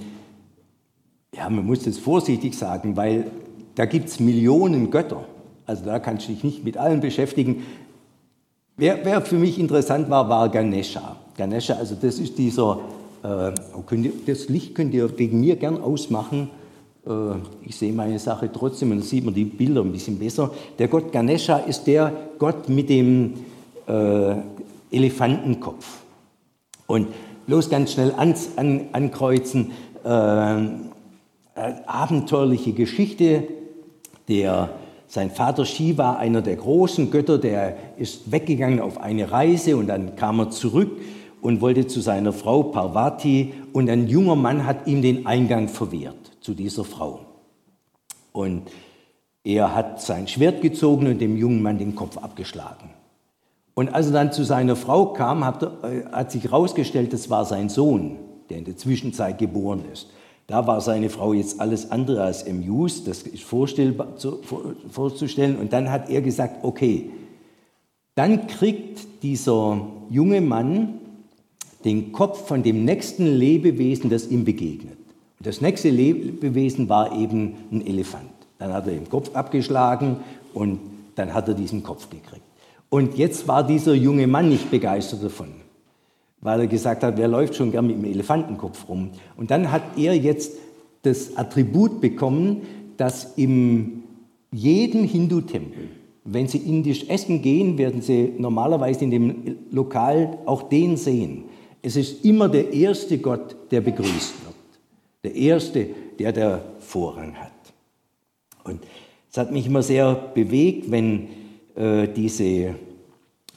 ja, 1.35 1.49
man 1.51 1.67
muss 1.67 1.85
das 1.85 1.99
vorsichtig 1.99 2.55
sagen, 2.55 2.97
weil 2.97 3.31
da 3.75 3.85
gibt 3.85 4.09
es 4.09 4.21
Millionen 4.21 4.91
Götter. 4.91 5.27
Also 5.67 5.85
da 5.85 5.99
kannst 5.99 6.29
du 6.29 6.33
dich 6.33 6.43
nicht 6.43 6.65
mit 6.65 6.77
allen 6.77 7.01
beschäftigen. 7.01 7.63
Wer, 8.77 9.05
wer, 9.05 9.21
für 9.21 9.37
mich 9.37 9.59
interessant 9.59 10.09
war, 10.09 10.29
war 10.29 10.49
Ganesha. 10.49 11.17
Ganesha, 11.37 11.75
also 11.75 11.95
das 11.95 12.19
ist 12.19 12.39
dieser, 12.39 12.81
äh, 13.23 13.53
oh, 13.77 13.95
ihr, 13.95 14.13
das 14.27 14.49
Licht 14.49 14.75
könnt 14.75 14.95
ihr 14.95 15.19
wegen 15.19 15.41
mir 15.41 15.57
gern 15.57 15.81
ausmachen. 15.81 16.51
Äh, 17.07 17.11
ich 17.63 17.77
sehe 17.77 17.93
meine 17.93 18.19
Sache 18.19 18.51
trotzdem 18.53 18.91
und 18.91 18.99
dann 18.99 19.07
sieht 19.07 19.25
man 19.25 19.35
die 19.35 19.45
Bilder 19.45 19.83
ein 19.83 19.93
bisschen 19.93 20.19
besser. 20.19 20.51
Der 20.79 20.89
Gott 20.89 21.13
Ganesha 21.13 21.59
ist 21.59 21.85
der 21.85 22.13
Gott 22.39 22.69
mit 22.69 22.89
dem 22.89 23.35
äh, 23.87 24.35
Elefantenkopf. 24.91 26.01
Und 26.87 27.09
bloß 27.47 27.71
ganz 27.71 27.93
schnell 27.93 28.13
an, 28.17 28.35
an, 28.57 28.89
ankreuzen, 28.93 29.73
äh, 30.05 30.61
abenteuerliche 31.87 32.73
Geschichte, 32.73 33.45
der, 34.29 34.71
sein 35.09 35.31
Vater 35.31 35.67
Shiva, 35.67 36.15
einer 36.15 36.41
der 36.41 36.57
großen 36.57 37.11
Götter, 37.11 37.39
der 37.39 37.77
ist 37.99 38.33
weggegangen 38.33 38.81
auf 38.81 38.99
eine 38.99 39.31
Reise 39.31 39.77
und 39.77 39.89
dann 39.89 40.17
kam 40.17 40.39
er 40.41 40.51
zurück 40.51 40.91
und 41.43 41.61
wollte 41.61 41.87
zu 41.87 42.01
seiner 42.01 42.33
Frau 42.33 42.63
Parvati 42.63 43.53
und 43.73 43.91
ein 43.91 44.07
junger 44.09 44.37
Mann 44.37 44.65
hat 44.65 44.87
ihm 44.87 45.03
den 45.03 45.27
Eingang 45.27 45.69
verwehrt 45.69 46.22
zu 46.43 46.55
dieser 46.55 46.85
Frau. 46.85 47.21
Und 48.33 48.71
er 49.45 49.75
hat 49.75 50.01
sein 50.01 50.29
Schwert 50.29 50.63
gezogen 50.63 51.07
und 51.07 51.21
dem 51.21 51.37
jungen 51.37 51.63
Mann 51.63 51.79
den 51.79 51.97
Kopf 51.97 52.17
abgeschlagen. 52.17 52.91
Und 53.75 53.95
als 53.95 54.07
er 54.07 54.13
dann 54.13 54.33
zu 54.33 54.45
seiner 54.45 54.77
Frau 54.77 55.13
kam, 55.13 55.45
hat, 55.45 55.63
er, 55.63 55.85
äh, 55.85 56.05
hat 56.13 56.31
sich 56.31 56.45
herausgestellt, 56.45 57.13
das 57.13 57.31
war 57.31 57.45
sein 57.45 57.69
Sohn, 57.69 58.19
der 58.51 58.59
in 58.59 58.65
der 58.65 58.77
Zwischenzeit 58.77 59.39
geboren 59.39 59.85
ist. 59.93 60.11
Da 60.47 60.67
war 60.67 60.81
seine 60.81 61.09
Frau 61.09 61.33
jetzt 61.33 61.61
alles 61.61 61.91
andere 61.91 62.23
als 62.23 62.47
amused, 62.47 63.09
das 63.09 63.23
ist 63.23 63.43
vorzustellen. 63.43 65.59
Und 65.59 65.73
dann 65.73 65.91
hat 65.91 66.11
er 66.11 66.21
gesagt, 66.21 66.65
okay, 66.65 67.11
dann 68.15 68.47
kriegt 68.49 69.23
dieser 69.23 69.87
junge 70.11 70.43
Mann 70.43 70.99
den 71.85 72.13
Kopf 72.13 72.47
von 72.47 72.63
dem 72.63 72.85
nächsten 72.85 73.27
Lebewesen, 73.27 74.11
das 74.11 74.29
ihm 74.29 74.45
begegnet. 74.45 74.99
Das 75.43 75.61
nächste 75.61 75.91
Lebewesen 75.91 76.89
war 76.89 77.19
eben 77.19 77.55
ein 77.73 77.85
Elefant. 77.85 78.31
Dann 78.59 78.73
hat 78.73 78.87
er 78.87 78.95
den 78.95 79.09
Kopf 79.09 79.35
abgeschlagen 79.35 80.19
und 80.55 80.79
dann 81.17 81.35
hat 81.35 81.49
er 81.49 81.55
diesen 81.55 81.83
Kopf 81.83 82.09
gekriegt. 82.09 82.45
Und 82.89 83.17
jetzt 83.17 83.49
war 83.49 83.67
dieser 83.67 83.95
junge 83.95 84.27
Mann 84.27 84.49
nicht 84.49 84.71
begeistert 84.71 85.25
davon, 85.25 85.49
weil 86.41 86.61
er 86.61 86.67
gesagt 86.69 87.03
hat, 87.03 87.17
wer 87.17 87.27
läuft 87.27 87.57
schon 87.57 87.73
gern 87.73 87.87
mit 87.87 87.97
dem 87.97 88.05
Elefantenkopf 88.05 88.89
rum. 88.89 89.11
Und 89.37 89.51
dann 89.51 89.73
hat 89.73 89.83
er 89.97 90.15
jetzt 90.15 90.53
das 91.03 91.37
Attribut 91.37 92.01
bekommen, 92.01 92.63
dass 92.97 93.33
in 93.37 94.05
jedem 94.53 95.05
Hindu-Tempel, 95.05 95.89
wenn 96.25 96.47
Sie 96.47 96.59
indisch 96.59 97.09
essen 97.09 97.43
gehen, 97.43 97.79
werden 97.79 98.01
Sie 98.01 98.35
normalerweise 98.39 99.05
in 99.05 99.11
dem 99.11 99.57
Lokal 99.73 100.39
auch 100.47 100.63
den 100.65 100.97
sehen. 100.97 101.45
Es 101.81 101.97
ist 101.97 102.25
immer 102.25 102.49
der 102.49 102.73
erste 102.73 103.19
Gott, 103.19 103.57
der 103.73 103.81
begrüßt 103.81 104.45
wird. 104.45 104.52
Der 105.25 105.35
erste, 105.35 105.87
der 106.19 106.33
der 106.33 106.65
Vorrang 106.81 107.35
hat. 107.37 107.53
Und 108.65 108.81
es 109.31 109.39
hat 109.39 109.53
mich 109.53 109.67
immer 109.67 109.83
sehr 109.83 110.15
bewegt, 110.15 110.91
wenn 110.91 111.29
äh, 111.75 112.09
diese, 112.09 112.75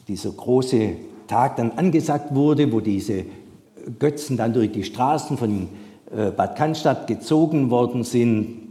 dieser 0.08 0.32
große 0.32 0.96
Tag 1.28 1.58
dann 1.58 1.72
angesagt 1.72 2.34
wurde, 2.34 2.72
wo 2.72 2.80
diese 2.80 3.26
Götzen 4.00 4.38
dann 4.38 4.54
durch 4.54 4.72
die 4.72 4.84
Straßen 4.84 5.38
von 5.38 5.70
äh, 6.16 6.32
Bad 6.32 6.56
Cannstatt 6.56 7.08
gezogen 7.08 7.70
worden 7.70 8.04
sind, 8.04 8.66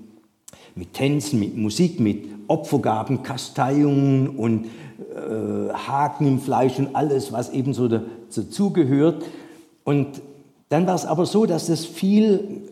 mit 0.74 0.92
Tänzen, 0.92 1.38
mit 1.38 1.56
Musik, 1.56 2.00
mit 2.00 2.24
Opfergaben, 2.48 3.22
Kasteiungen 3.22 4.28
und 4.30 4.66
äh, 4.66 5.72
Haken 5.72 6.26
im 6.26 6.40
Fleisch 6.40 6.78
und 6.78 6.94
alles, 6.94 7.32
was 7.32 7.50
eben 7.50 7.74
so 7.74 7.88
dazugehört. 7.88 9.24
Und 9.84 10.20
dann 10.68 10.86
war 10.86 10.94
es 10.94 11.06
aber 11.06 11.26
so, 11.26 11.46
dass 11.46 11.68
es 11.68 11.86
viel, 11.86 12.62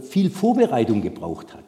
viel 0.00 0.30
Vorbereitung 0.30 1.02
gebraucht 1.02 1.54
hat. 1.54 1.64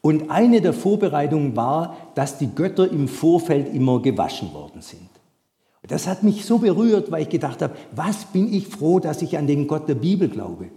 Und 0.00 0.30
eine 0.30 0.60
der 0.60 0.72
Vorbereitungen 0.72 1.56
war, 1.56 1.96
dass 2.14 2.38
die 2.38 2.54
Götter 2.54 2.90
im 2.90 3.08
Vorfeld 3.08 3.74
immer 3.74 4.00
gewaschen 4.00 4.52
worden 4.54 4.80
sind. 4.80 5.08
Das 5.82 6.06
hat 6.06 6.22
mich 6.22 6.44
so 6.44 6.58
berührt, 6.58 7.10
weil 7.10 7.22
ich 7.22 7.28
gedacht 7.28 7.62
habe, 7.62 7.76
was 7.92 8.24
bin 8.26 8.52
ich 8.52 8.66
froh, 8.66 8.98
dass 8.98 9.22
ich 9.22 9.38
an 9.38 9.46
den 9.46 9.66
Gott 9.66 9.88
der 9.88 9.94
Bibel 9.94 10.28
glaube. 10.28 10.70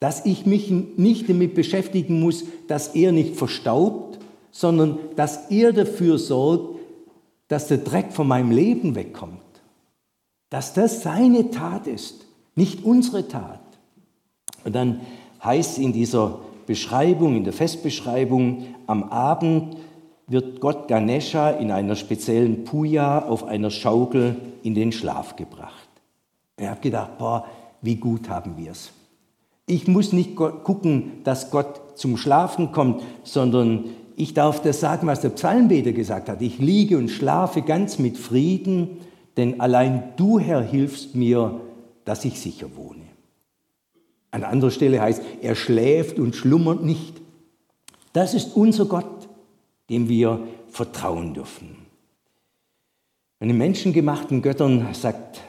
Dass 0.00 0.24
ich 0.24 0.46
mich 0.46 0.70
nicht 0.70 1.28
damit 1.28 1.54
beschäftigen 1.54 2.20
muss, 2.20 2.44
dass 2.66 2.88
er 2.94 3.12
nicht 3.12 3.36
verstaubt, 3.36 4.18
sondern 4.50 4.98
dass 5.16 5.50
er 5.50 5.72
dafür 5.72 6.18
sorgt, 6.18 6.78
dass 7.48 7.68
der 7.68 7.78
Dreck 7.78 8.12
von 8.12 8.28
meinem 8.28 8.50
Leben 8.50 8.94
wegkommt. 8.94 9.40
Dass 10.50 10.72
das 10.72 11.02
seine 11.02 11.50
Tat 11.50 11.86
ist 11.86 12.28
nicht 12.58 12.84
unsere 12.84 13.28
Tat. 13.28 13.60
Und 14.64 14.74
dann 14.74 15.00
heißt 15.42 15.78
in 15.78 15.92
dieser 15.92 16.40
Beschreibung, 16.66 17.36
in 17.36 17.44
der 17.44 17.52
Festbeschreibung, 17.52 18.74
am 18.86 19.04
Abend 19.04 19.76
wird 20.26 20.60
Gott 20.60 20.88
Ganesha 20.88 21.50
in 21.50 21.70
einer 21.70 21.96
speziellen 21.96 22.64
Puja 22.64 23.24
auf 23.24 23.44
einer 23.44 23.70
Schaukel 23.70 24.36
in 24.62 24.74
den 24.74 24.92
Schlaf 24.92 25.36
gebracht. 25.36 25.88
Ich 26.58 26.66
habe 26.66 26.80
gedacht, 26.80 27.16
boah, 27.18 27.46
wie 27.80 27.96
gut 27.96 28.28
haben 28.28 28.56
wir 28.56 28.72
es. 28.72 28.90
Ich 29.66 29.86
muss 29.86 30.12
nicht 30.12 30.36
gucken, 30.36 31.22
dass 31.24 31.50
Gott 31.50 31.98
zum 31.98 32.16
Schlafen 32.16 32.72
kommt, 32.72 33.02
sondern 33.22 33.84
ich 34.16 34.34
darf 34.34 34.60
das 34.60 34.80
sagen, 34.80 35.06
was 35.06 35.20
der 35.20 35.28
Psalmbeter 35.30 35.92
gesagt 35.92 36.28
hat. 36.28 36.42
Ich 36.42 36.58
liege 36.58 36.98
und 36.98 37.08
schlafe 37.08 37.62
ganz 37.62 37.98
mit 37.98 38.18
Frieden, 38.18 38.98
denn 39.36 39.60
allein 39.60 40.14
du, 40.16 40.38
Herr, 40.38 40.62
hilfst 40.62 41.14
mir 41.14 41.60
dass 42.08 42.24
ich 42.24 42.40
sicher 42.40 42.74
wohne. 42.74 43.07
An 44.30 44.44
anderer 44.44 44.70
Stelle 44.70 45.00
heißt, 45.00 45.22
er 45.40 45.54
schläft 45.54 46.18
und 46.18 46.36
schlummert 46.36 46.82
nicht. 46.82 47.20
Das 48.12 48.34
ist 48.34 48.56
unser 48.56 48.86
Gott, 48.86 49.28
dem 49.90 50.08
wir 50.08 50.46
vertrauen 50.68 51.34
dürfen. 51.34 51.76
Von 53.38 53.48
den 53.48 53.58
menschengemachten 53.58 54.42
Göttern 54.42 54.92
sagt, 54.92 55.40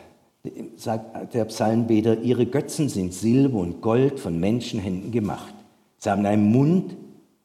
sagt 0.76 1.34
der 1.34 1.46
Psalmbeter, 1.46 2.22
ihre 2.22 2.46
Götzen 2.46 2.88
sind 2.88 3.14
Silber 3.14 3.60
und 3.60 3.82
Gold 3.82 4.20
von 4.20 4.40
Menschenhänden 4.40 5.12
gemacht. 5.12 5.54
Sie 5.98 6.10
haben 6.10 6.26
einen 6.26 6.52
Mund 6.52 6.96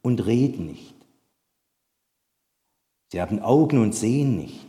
und 0.02 0.26
reden 0.26 0.66
nicht. 0.66 0.94
Sie 3.10 3.20
haben 3.20 3.40
Augen 3.40 3.78
und 3.78 3.94
sehen 3.94 4.36
nicht. 4.36 4.66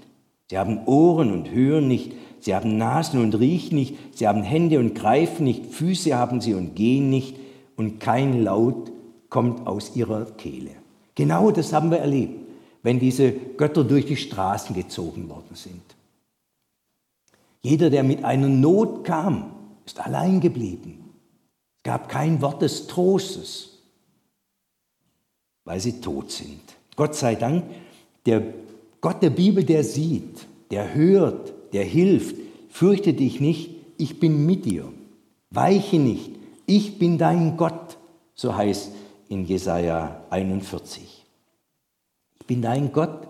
Sie 0.50 0.58
haben 0.58 0.86
Ohren 0.86 1.32
und 1.32 1.52
hören 1.52 1.88
nicht. 1.88 2.14
Sie 2.46 2.54
haben 2.54 2.78
Nasen 2.78 3.20
und 3.22 3.34
riechen 3.40 3.74
nicht. 3.74 3.96
Sie 4.16 4.28
haben 4.28 4.44
Hände 4.44 4.78
und 4.78 4.94
greifen 4.94 5.46
nicht. 5.46 5.66
Füße 5.66 6.16
haben 6.16 6.42
sie 6.42 6.54
und 6.54 6.76
gehen 6.76 7.10
nicht. 7.10 7.36
Und 7.76 8.00
kein 8.00 8.44
Laut 8.44 8.92
kommt 9.30 9.66
aus 9.66 9.96
ihrer 9.96 10.26
Kehle. 10.26 10.70
Genau 11.16 11.50
das 11.50 11.74
haben 11.74 11.90
wir 11.90 11.98
erlebt, 11.98 12.40
wenn 12.84 13.00
diese 13.00 13.32
Götter 13.32 13.84
durch 13.84 14.06
die 14.06 14.16
Straßen 14.16 14.76
gezogen 14.76 15.28
worden 15.28 15.56
sind. 15.56 15.82
Jeder, 17.64 17.90
der 17.90 18.04
mit 18.04 18.24
einer 18.24 18.48
Not 18.48 19.04
kam, 19.04 19.56
ist 19.84 20.00
allein 20.00 20.40
geblieben. 20.40 21.04
Es 21.78 21.84
gab 21.84 22.10
kein 22.10 22.44
Wort 22.44 22.62
des 22.62 22.86
Trostes, 22.86 23.80
weil 25.64 25.80
sie 25.80 26.00
tot 26.00 26.30
sind. 26.30 26.62
Gott 26.96 27.16
sei 27.16 27.34
Dank, 27.34 27.64
der 28.28 28.44
Gott 29.02 29.24
der 29.24 29.32
Bibel, 29.32 29.64
der 29.64 29.84
sieht, 29.84 30.46
der 30.70 30.94
hört, 30.94 31.55
der 31.76 31.84
hilft. 31.84 32.38
Fürchte 32.70 33.14
dich 33.14 33.42
nicht, 33.42 33.70
ich 33.98 34.20
bin 34.22 34.46
mit 34.46 34.64
dir. 34.64 34.92
Weiche 35.50 35.98
nicht, 35.98 36.32
ich 36.66 36.98
bin 36.98 37.18
dein 37.18 37.58
Gott, 37.58 37.98
so 38.34 38.56
heißt 38.56 38.92
in 39.28 39.46
Jesaja 39.46 40.22
41. 40.30 41.26
Ich 42.40 42.46
bin 42.46 42.62
dein 42.62 42.94
Gott 42.94 43.28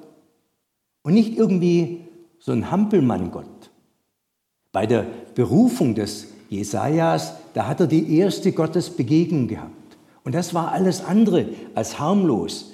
und 1.01 1.15
nicht 1.15 1.35
irgendwie 1.35 2.01
so 2.37 2.51
ein 2.51 2.69
Hampelmann-Gott. 2.69 3.71
Bei 4.71 4.85
der 4.85 5.07
Berufung 5.33 5.95
des 5.95 6.27
Jesajas, 6.49 7.33
da 7.55 7.65
hat 7.65 7.79
er 7.79 7.87
die 7.87 8.17
erste 8.17 8.51
Gottesbegegnung 8.51 9.47
gehabt. 9.47 9.97
Und 10.23 10.35
das 10.35 10.53
war 10.53 10.71
alles 10.71 11.03
andere 11.03 11.49
als 11.73 11.97
harmlos. 11.97 12.73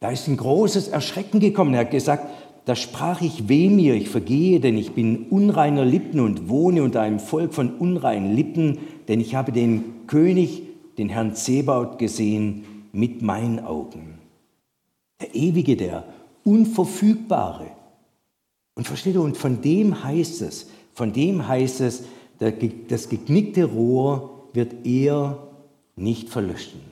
Da 0.00 0.10
ist 0.10 0.28
ein 0.28 0.38
großes 0.38 0.88
Erschrecken 0.88 1.40
gekommen. 1.40 1.74
Er 1.74 1.80
hat 1.80 1.90
gesagt, 1.90 2.26
da 2.70 2.76
sprach 2.76 3.20
ich 3.20 3.48
weh 3.48 3.68
mir, 3.68 3.96
ich 3.96 4.10
vergehe, 4.10 4.60
denn 4.60 4.78
ich 4.78 4.92
bin 4.92 5.26
unreiner 5.28 5.84
Lippen 5.84 6.20
und 6.20 6.48
wohne 6.48 6.84
unter 6.84 7.00
einem 7.00 7.18
Volk 7.18 7.52
von 7.52 7.74
unreinen 7.74 8.36
Lippen, 8.36 8.78
denn 9.08 9.18
ich 9.18 9.34
habe 9.34 9.50
den 9.50 10.06
König, 10.06 10.62
den 10.96 11.08
Herrn 11.08 11.34
Zebaut 11.34 11.98
gesehen 11.98 12.64
mit 12.92 13.22
meinen 13.22 13.58
Augen. 13.58 14.20
Der 15.20 15.34
Ewige, 15.34 15.76
der 15.76 16.04
Unverfügbare. 16.44 17.66
Und 18.76 18.86
versteht 18.86 19.14
ihr, 19.16 19.22
und 19.22 19.36
von 19.36 19.62
dem 19.62 20.04
heißt 20.04 20.40
es, 20.40 20.70
von 20.94 21.12
dem 21.12 21.48
heißt 21.48 21.80
es, 21.80 22.04
das 22.38 23.08
geknickte 23.08 23.64
Rohr 23.64 24.46
wird 24.52 24.86
er 24.86 25.42
nicht 25.96 26.28
verlöschen. 26.28 26.82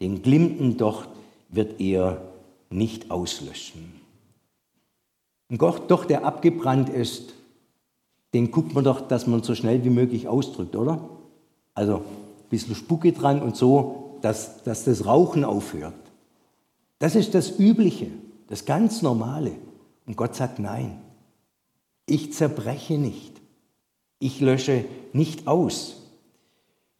Den 0.00 0.22
glimmenden 0.22 0.78
Docht 0.78 1.10
wird 1.50 1.78
er 1.78 2.22
nicht 2.70 3.10
auslöschen. 3.10 3.95
Und 5.48 5.62
doch 5.62 6.04
der 6.04 6.24
abgebrannt 6.24 6.88
ist, 6.88 7.34
den 8.34 8.50
guckt 8.50 8.74
man 8.74 8.84
doch, 8.84 9.00
dass 9.00 9.26
man 9.26 9.42
so 9.42 9.54
schnell 9.54 9.84
wie 9.84 9.90
möglich 9.90 10.28
ausdrückt, 10.28 10.76
oder? 10.76 11.08
Also 11.74 11.96
ein 11.96 12.02
bisschen 12.50 12.74
Spucke 12.74 13.12
dran 13.12 13.40
und 13.40 13.56
so, 13.56 14.18
dass, 14.22 14.62
dass 14.64 14.84
das 14.84 15.06
Rauchen 15.06 15.44
aufhört. 15.44 15.94
Das 16.98 17.14
ist 17.14 17.34
das 17.34 17.58
Übliche, 17.58 18.08
das 18.48 18.64
ganz 18.64 19.02
Normale. 19.02 19.52
Und 20.06 20.16
Gott 20.16 20.34
sagt, 20.34 20.58
nein, 20.58 21.00
ich 22.06 22.32
zerbreche 22.32 22.98
nicht. 22.98 23.32
Ich 24.18 24.40
lösche 24.40 24.84
nicht 25.12 25.46
aus. 25.46 25.96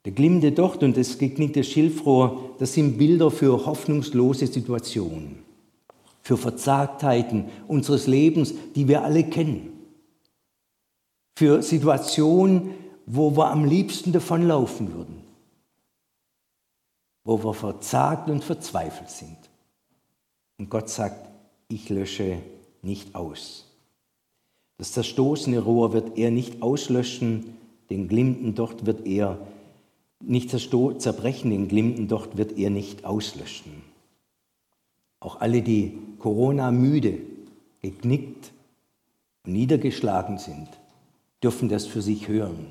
Der 0.05 0.13
glimmende 0.13 0.53
Docht 0.53 0.83
und 0.83 0.97
das 0.97 1.19
geknickte 1.19 1.65
Schilfrohr, 1.65 2.51
das 2.59 2.75
sind 2.75 2.99
Bilder 2.99 3.31
für 3.31 3.67
hoffnungslose 3.67 4.47
Situationen, 4.47 5.43
für 6.27 6.37
Verzagtheiten 6.37 7.51
unseres 7.69 8.09
Lebens, 8.09 8.53
die 8.75 8.89
wir 8.89 9.05
alle 9.05 9.23
kennen, 9.23 9.73
für 11.37 11.63
Situationen, 11.63 12.75
wo 13.07 13.37
wir 13.37 13.53
am 13.53 13.65
liebsten 13.65 14.11
davonlaufen 14.11 14.93
würden, 14.93 15.23
wo 17.23 17.45
wir 17.45 17.55
verzagt 17.55 18.29
und 18.29 18.43
verzweifelt 18.43 19.09
sind. 19.09 19.37
Und 20.59 20.69
Gott 20.69 20.89
sagt, 20.89 21.29
ich 21.69 21.91
lösche 21.91 22.39
nicht 22.83 23.15
aus. 23.15 23.71
Das 24.79 24.91
zerstoßene 24.91 25.61
Rohr 25.61 25.93
wird 25.93 26.19
er 26.19 26.33
nicht 26.33 26.61
auslöschen, 26.61 27.57
den 27.89 28.09
glimmenden 28.09 28.57
Docht 28.57 28.85
wird 28.85 29.07
er 29.07 29.39
nicht 30.19 30.51
zerbrechen, 30.51 31.51
den 31.53 31.69
glimmenden 31.69 32.09
Docht 32.09 32.37
wird 32.37 32.59
er 32.59 32.71
nicht 32.71 33.05
auslöschen. 33.05 33.85
Auch 35.21 35.41
alle, 35.41 35.63
die 35.63 35.97
Corona 36.27 36.73
müde, 36.73 37.19
geknickt 37.83 38.51
und 39.45 39.53
niedergeschlagen 39.53 40.39
sind, 40.39 40.67
dürfen 41.41 41.69
das 41.69 41.87
für 41.87 42.03
sich 42.03 42.27
hören. 42.27 42.67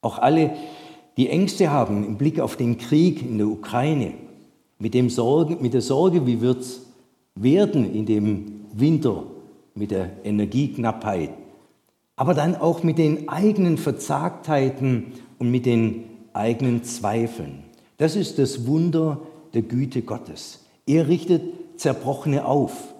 Auch 0.00 0.16
alle, 0.16 0.52
die 1.18 1.28
Ängste 1.28 1.70
haben 1.70 2.06
im 2.06 2.16
Blick 2.16 2.40
auf 2.40 2.56
den 2.56 2.78
Krieg 2.78 3.20
in 3.20 3.36
der 3.36 3.48
Ukraine, 3.48 4.14
mit, 4.78 4.94
dem 4.94 5.10
Sorge, 5.10 5.58
mit 5.60 5.74
der 5.74 5.82
Sorge, 5.82 6.26
wie 6.26 6.40
wird 6.40 6.62
es 6.62 6.86
werden 7.34 7.94
in 7.94 8.06
dem 8.06 8.62
Winter 8.72 9.24
mit 9.74 9.90
der 9.90 10.24
Energieknappheit, 10.24 11.34
aber 12.16 12.32
dann 12.32 12.56
auch 12.56 12.82
mit 12.82 12.96
den 12.96 13.28
eigenen 13.28 13.76
Verzagtheiten 13.76 15.12
und 15.38 15.50
mit 15.50 15.66
den 15.66 16.04
eigenen 16.32 16.82
Zweifeln. 16.82 17.64
Das 17.98 18.16
ist 18.16 18.38
das 18.38 18.66
Wunder 18.66 19.20
der 19.52 19.60
Güte 19.60 20.00
Gottes. 20.00 20.64
Er 20.86 21.08
richtet 21.08 21.42
Zerbrochene 21.76 22.44
auf, 22.44 22.94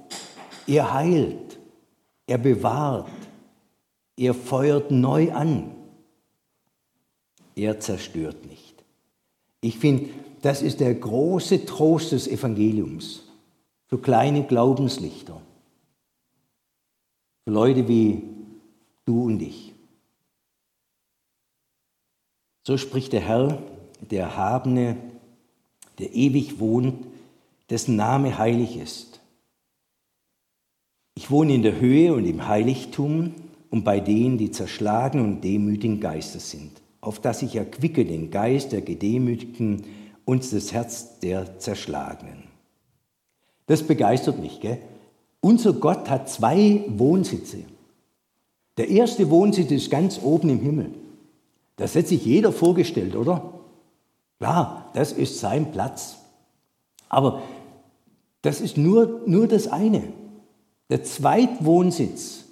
er 0.66 0.92
heilt, 0.92 1.58
er 2.26 2.38
bewahrt, 2.38 3.10
er 4.16 4.34
feuert 4.34 4.90
neu 4.90 5.32
an, 5.32 5.74
er 7.56 7.80
zerstört 7.80 8.46
nicht. 8.46 8.84
Ich 9.60 9.78
finde, 9.78 10.10
das 10.42 10.62
ist 10.62 10.80
der 10.80 10.94
große 10.94 11.64
Trost 11.64 12.12
des 12.12 12.28
Evangeliums 12.28 13.22
für 13.86 13.98
kleine 13.98 14.44
Glaubenslichter. 14.44 15.40
Für 17.44 17.50
Leute 17.50 17.88
wie 17.88 18.22
du 19.04 19.24
und 19.24 19.40
ich. 19.40 19.72
So 22.66 22.76
spricht 22.76 23.12
der 23.12 23.20
Herr, 23.20 23.62
der 24.00 24.24
Erhabene, 24.24 24.96
der 25.98 26.14
ewig 26.14 26.58
wohnt, 26.58 27.06
dessen 27.70 27.96
Name 27.96 28.38
heilig 28.38 28.76
ist. 28.76 29.20
Ich 31.14 31.30
wohne 31.30 31.54
in 31.54 31.62
der 31.62 31.80
Höhe 31.80 32.12
und 32.12 32.24
im 32.24 32.46
Heiligtum 32.48 33.34
und 33.70 33.84
bei 33.84 34.00
denen, 34.00 34.38
die 34.38 34.50
zerschlagen 34.50 35.20
und 35.20 35.42
demütigen 35.42 36.00
Geistes 36.00 36.50
sind, 36.50 36.72
auf 37.00 37.20
dass 37.20 37.42
ich 37.42 37.56
erquicke 37.56 38.04
den 38.04 38.30
Geist 38.30 38.72
der 38.72 38.82
Gedemütigten 38.82 39.84
und 40.24 40.52
das 40.52 40.72
Herz 40.72 41.18
der 41.20 41.58
Zerschlagenen. 41.58 42.44
Das 43.66 43.82
begeistert 43.82 44.38
mich, 44.38 44.60
gell? 44.60 44.78
Unser 45.40 45.74
Gott 45.74 46.08
hat 46.10 46.28
zwei 46.28 46.84
Wohnsitze. 46.88 47.58
Der 48.76 48.88
erste 48.88 49.30
Wohnsitz 49.30 49.70
ist 49.70 49.90
ganz 49.90 50.20
oben 50.22 50.48
im 50.50 50.60
Himmel. 50.60 50.90
Das 51.76 51.94
hat 51.94 52.06
sich 52.06 52.24
jeder 52.24 52.52
vorgestellt, 52.52 53.14
oder? 53.14 53.60
Klar, 54.38 54.90
das 54.94 55.12
ist 55.12 55.38
sein 55.38 55.70
Platz. 55.70 56.18
Aber 57.08 57.42
das 58.44 58.60
ist 58.60 58.76
nur, 58.76 59.22
nur 59.24 59.48
das 59.48 59.68
eine. 59.68 60.02
Der 60.90 61.02
Zweitwohnsitz 61.02 62.44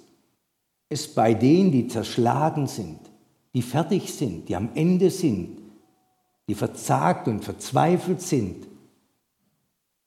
ist 0.89 1.13
bei 1.13 1.35
denen, 1.35 1.71
die 1.71 1.87
zerschlagen 1.87 2.65
sind, 2.65 2.99
die 3.53 3.61
fertig 3.61 4.11
sind, 4.11 4.49
die 4.49 4.55
am 4.55 4.69
Ende 4.73 5.11
sind, 5.11 5.59
die 6.47 6.55
verzagt 6.55 7.27
und 7.27 7.43
verzweifelt 7.43 8.21
sind. 8.21 8.67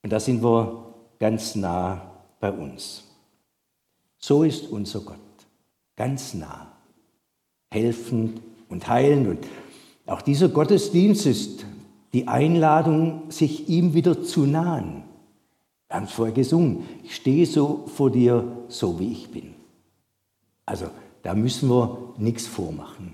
Und 0.02 0.12
da 0.12 0.18
sind 0.18 0.42
wir 0.42 0.92
ganz 1.20 1.54
nah 1.54 2.10
bei 2.40 2.50
uns. 2.50 3.04
So 4.18 4.42
ist 4.42 4.68
unser 4.68 5.00
Gott, 5.02 5.20
ganz 5.94 6.34
nah, 6.34 6.72
helfend 7.70 8.42
und 8.68 8.88
heilend. 8.88 9.28
Und 9.28 9.46
auch 10.06 10.20
dieser 10.20 10.48
Gottesdienst 10.48 11.26
ist 11.26 11.64
die 12.12 12.26
Einladung, 12.26 13.30
sich 13.30 13.68
ihm 13.68 13.94
wieder 13.94 14.24
zu 14.24 14.46
nahen. 14.46 15.05
Wir 15.88 15.96
haben 15.96 16.04
es 16.04 16.12
vorher 16.12 16.34
gesungen, 16.34 16.86
ich 17.04 17.14
stehe 17.14 17.46
so 17.46 17.86
vor 17.86 18.10
dir, 18.10 18.64
so 18.68 18.98
wie 18.98 19.12
ich 19.12 19.30
bin. 19.30 19.54
Also 20.64 20.86
da 21.22 21.34
müssen 21.34 21.68
wir 21.68 22.14
nichts 22.18 22.46
vormachen. 22.46 23.12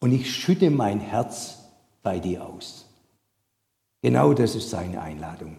Und 0.00 0.12
ich 0.12 0.34
schütte 0.34 0.70
mein 0.70 1.00
Herz 1.00 1.58
bei 2.02 2.18
dir 2.18 2.46
aus. 2.46 2.86
Genau 4.02 4.34
das 4.34 4.54
ist 4.54 4.70
seine 4.70 5.00
Einladung. 5.00 5.56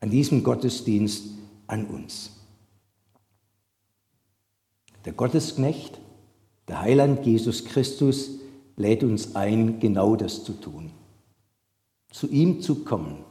an 0.00 0.10
diesem 0.10 0.42
Gottesdienst 0.42 1.24
an 1.66 1.86
uns. 1.86 2.30
Der 5.04 5.12
Gottesknecht, 5.12 5.98
der 6.68 6.80
Heiland 6.80 7.24
Jesus 7.24 7.64
Christus, 7.64 8.30
lädt 8.76 9.04
uns 9.04 9.34
ein, 9.36 9.78
genau 9.78 10.16
das 10.16 10.44
zu 10.44 10.54
tun. 10.54 10.90
Zu 12.10 12.28
ihm 12.28 12.60
zu 12.60 12.84
kommen, 12.84 13.24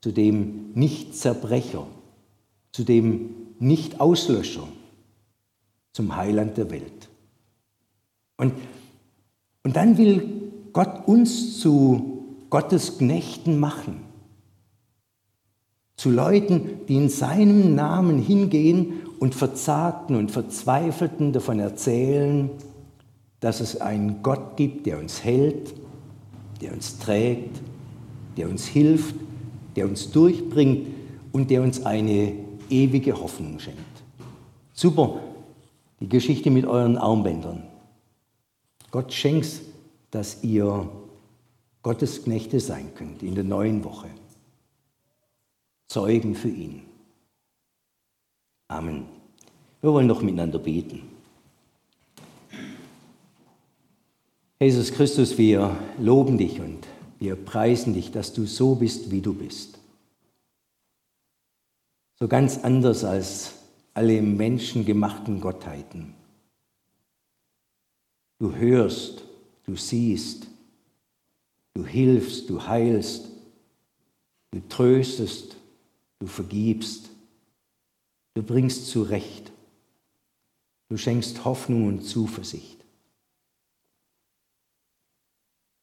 zu 0.00 0.12
dem 0.12 0.72
Nicht-Zerbrecher, 0.74 1.86
zu 2.72 2.84
dem 2.84 3.30
Nicht-Auslöscher, 3.58 4.68
zum 5.92 6.16
Heiland 6.16 6.56
der 6.56 6.70
Welt. 6.70 7.08
Und, 8.36 8.52
und 9.64 9.76
dann 9.76 9.98
will 9.98 10.50
Gott 10.72 11.08
uns 11.08 11.58
zu 11.58 12.24
Gottes 12.50 12.98
Knechten 12.98 13.58
machen 13.58 14.08
zu 15.98 16.10
Leuten, 16.10 16.86
die 16.86 16.94
in 16.94 17.08
seinem 17.08 17.74
Namen 17.74 18.22
hingehen 18.22 19.00
und 19.18 19.34
Verzagten 19.34 20.14
und 20.14 20.30
Verzweifelten 20.30 21.32
davon 21.32 21.58
erzählen, 21.58 22.50
dass 23.40 23.60
es 23.60 23.80
einen 23.80 24.22
Gott 24.22 24.56
gibt, 24.56 24.86
der 24.86 25.00
uns 25.00 25.24
hält, 25.24 25.74
der 26.62 26.72
uns 26.72 26.98
trägt, 26.98 27.60
der 28.36 28.48
uns 28.48 28.64
hilft, 28.64 29.16
der 29.78 29.86
uns 29.86 30.10
durchbringt 30.10 30.88
und 31.30 31.50
der 31.52 31.62
uns 31.62 31.86
eine 31.86 32.34
ewige 32.68 33.16
Hoffnung 33.16 33.60
schenkt. 33.60 33.78
Super, 34.72 35.20
die 36.00 36.08
Geschichte 36.08 36.50
mit 36.50 36.66
euren 36.66 36.98
Armbändern. 36.98 37.62
Gott 38.90 39.12
schenkt, 39.12 39.60
dass 40.10 40.42
ihr 40.42 40.90
Gottes 41.82 42.24
Knechte 42.24 42.58
sein 42.58 42.92
könnt 42.96 43.22
in 43.22 43.36
der 43.36 43.44
neuen 43.44 43.84
Woche. 43.84 44.08
Zeugen 45.86 46.34
für 46.34 46.48
ihn. 46.48 46.82
Amen. 48.66 49.04
Wir 49.80 49.92
wollen 49.92 50.08
noch 50.08 50.22
miteinander 50.22 50.58
beten. 50.58 51.02
Jesus 54.58 54.90
Christus, 54.90 55.38
wir 55.38 55.76
loben 56.00 56.36
dich 56.36 56.58
und 56.58 56.80
wir 57.18 57.36
preisen 57.36 57.94
dich, 57.94 58.10
dass 58.10 58.32
du 58.32 58.46
so 58.46 58.74
bist, 58.74 59.10
wie 59.10 59.20
du 59.20 59.34
bist. 59.34 59.78
So 62.18 62.28
ganz 62.28 62.58
anders 62.58 63.04
als 63.04 63.54
alle 63.94 64.22
menschengemachten 64.22 65.40
Gottheiten. 65.40 66.14
Du 68.38 68.54
hörst, 68.54 69.22
du 69.66 69.76
siehst, 69.76 70.46
du 71.74 71.84
hilfst, 71.84 72.48
du 72.48 72.64
heilst, 72.64 73.26
du 74.52 74.60
tröstest, 74.68 75.58
Du 76.18 76.26
vergibst. 76.26 77.10
Du 78.34 78.42
bringst 78.42 78.88
zurecht. 78.88 79.52
Du 80.88 80.96
schenkst 80.96 81.44
Hoffnung 81.44 81.86
und 81.86 82.02
Zuversicht. 82.02 82.77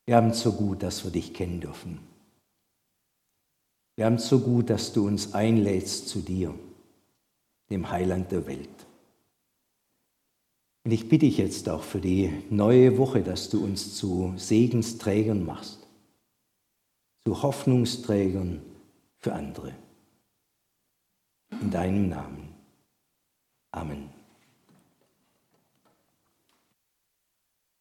Wir 0.05 0.17
haben 0.17 0.29
es 0.29 0.41
so 0.41 0.53
gut, 0.53 0.83
dass 0.83 1.03
wir 1.03 1.11
dich 1.11 1.33
kennen 1.33 1.61
dürfen. 1.61 1.99
Wir 3.95 4.05
haben 4.05 4.15
es 4.15 4.27
so 4.27 4.39
gut, 4.39 4.69
dass 4.69 4.93
du 4.93 5.07
uns 5.07 5.33
einlädst 5.33 6.09
zu 6.09 6.19
dir, 6.19 6.53
dem 7.69 7.89
Heiland 7.89 8.31
der 8.31 8.45
Welt. 8.45 8.69
Und 10.83 10.91
ich 10.91 11.09
bitte 11.09 11.25
dich 11.25 11.37
jetzt 11.37 11.67
auch 11.69 11.81
für 11.81 11.99
die 11.99 12.31
neue 12.49 12.97
Woche, 12.97 13.23
dass 13.23 13.49
du 13.49 13.63
uns 13.63 13.95
zu 13.95 14.33
Segensträgern 14.37 15.43
machst, 15.43 15.87
zu 17.25 17.41
Hoffnungsträgern 17.41 18.61
für 19.17 19.33
andere 19.33 19.73
in 21.61 21.71
deinem 21.71 22.09
Namen. 22.09 22.53
Amen. 23.71 24.09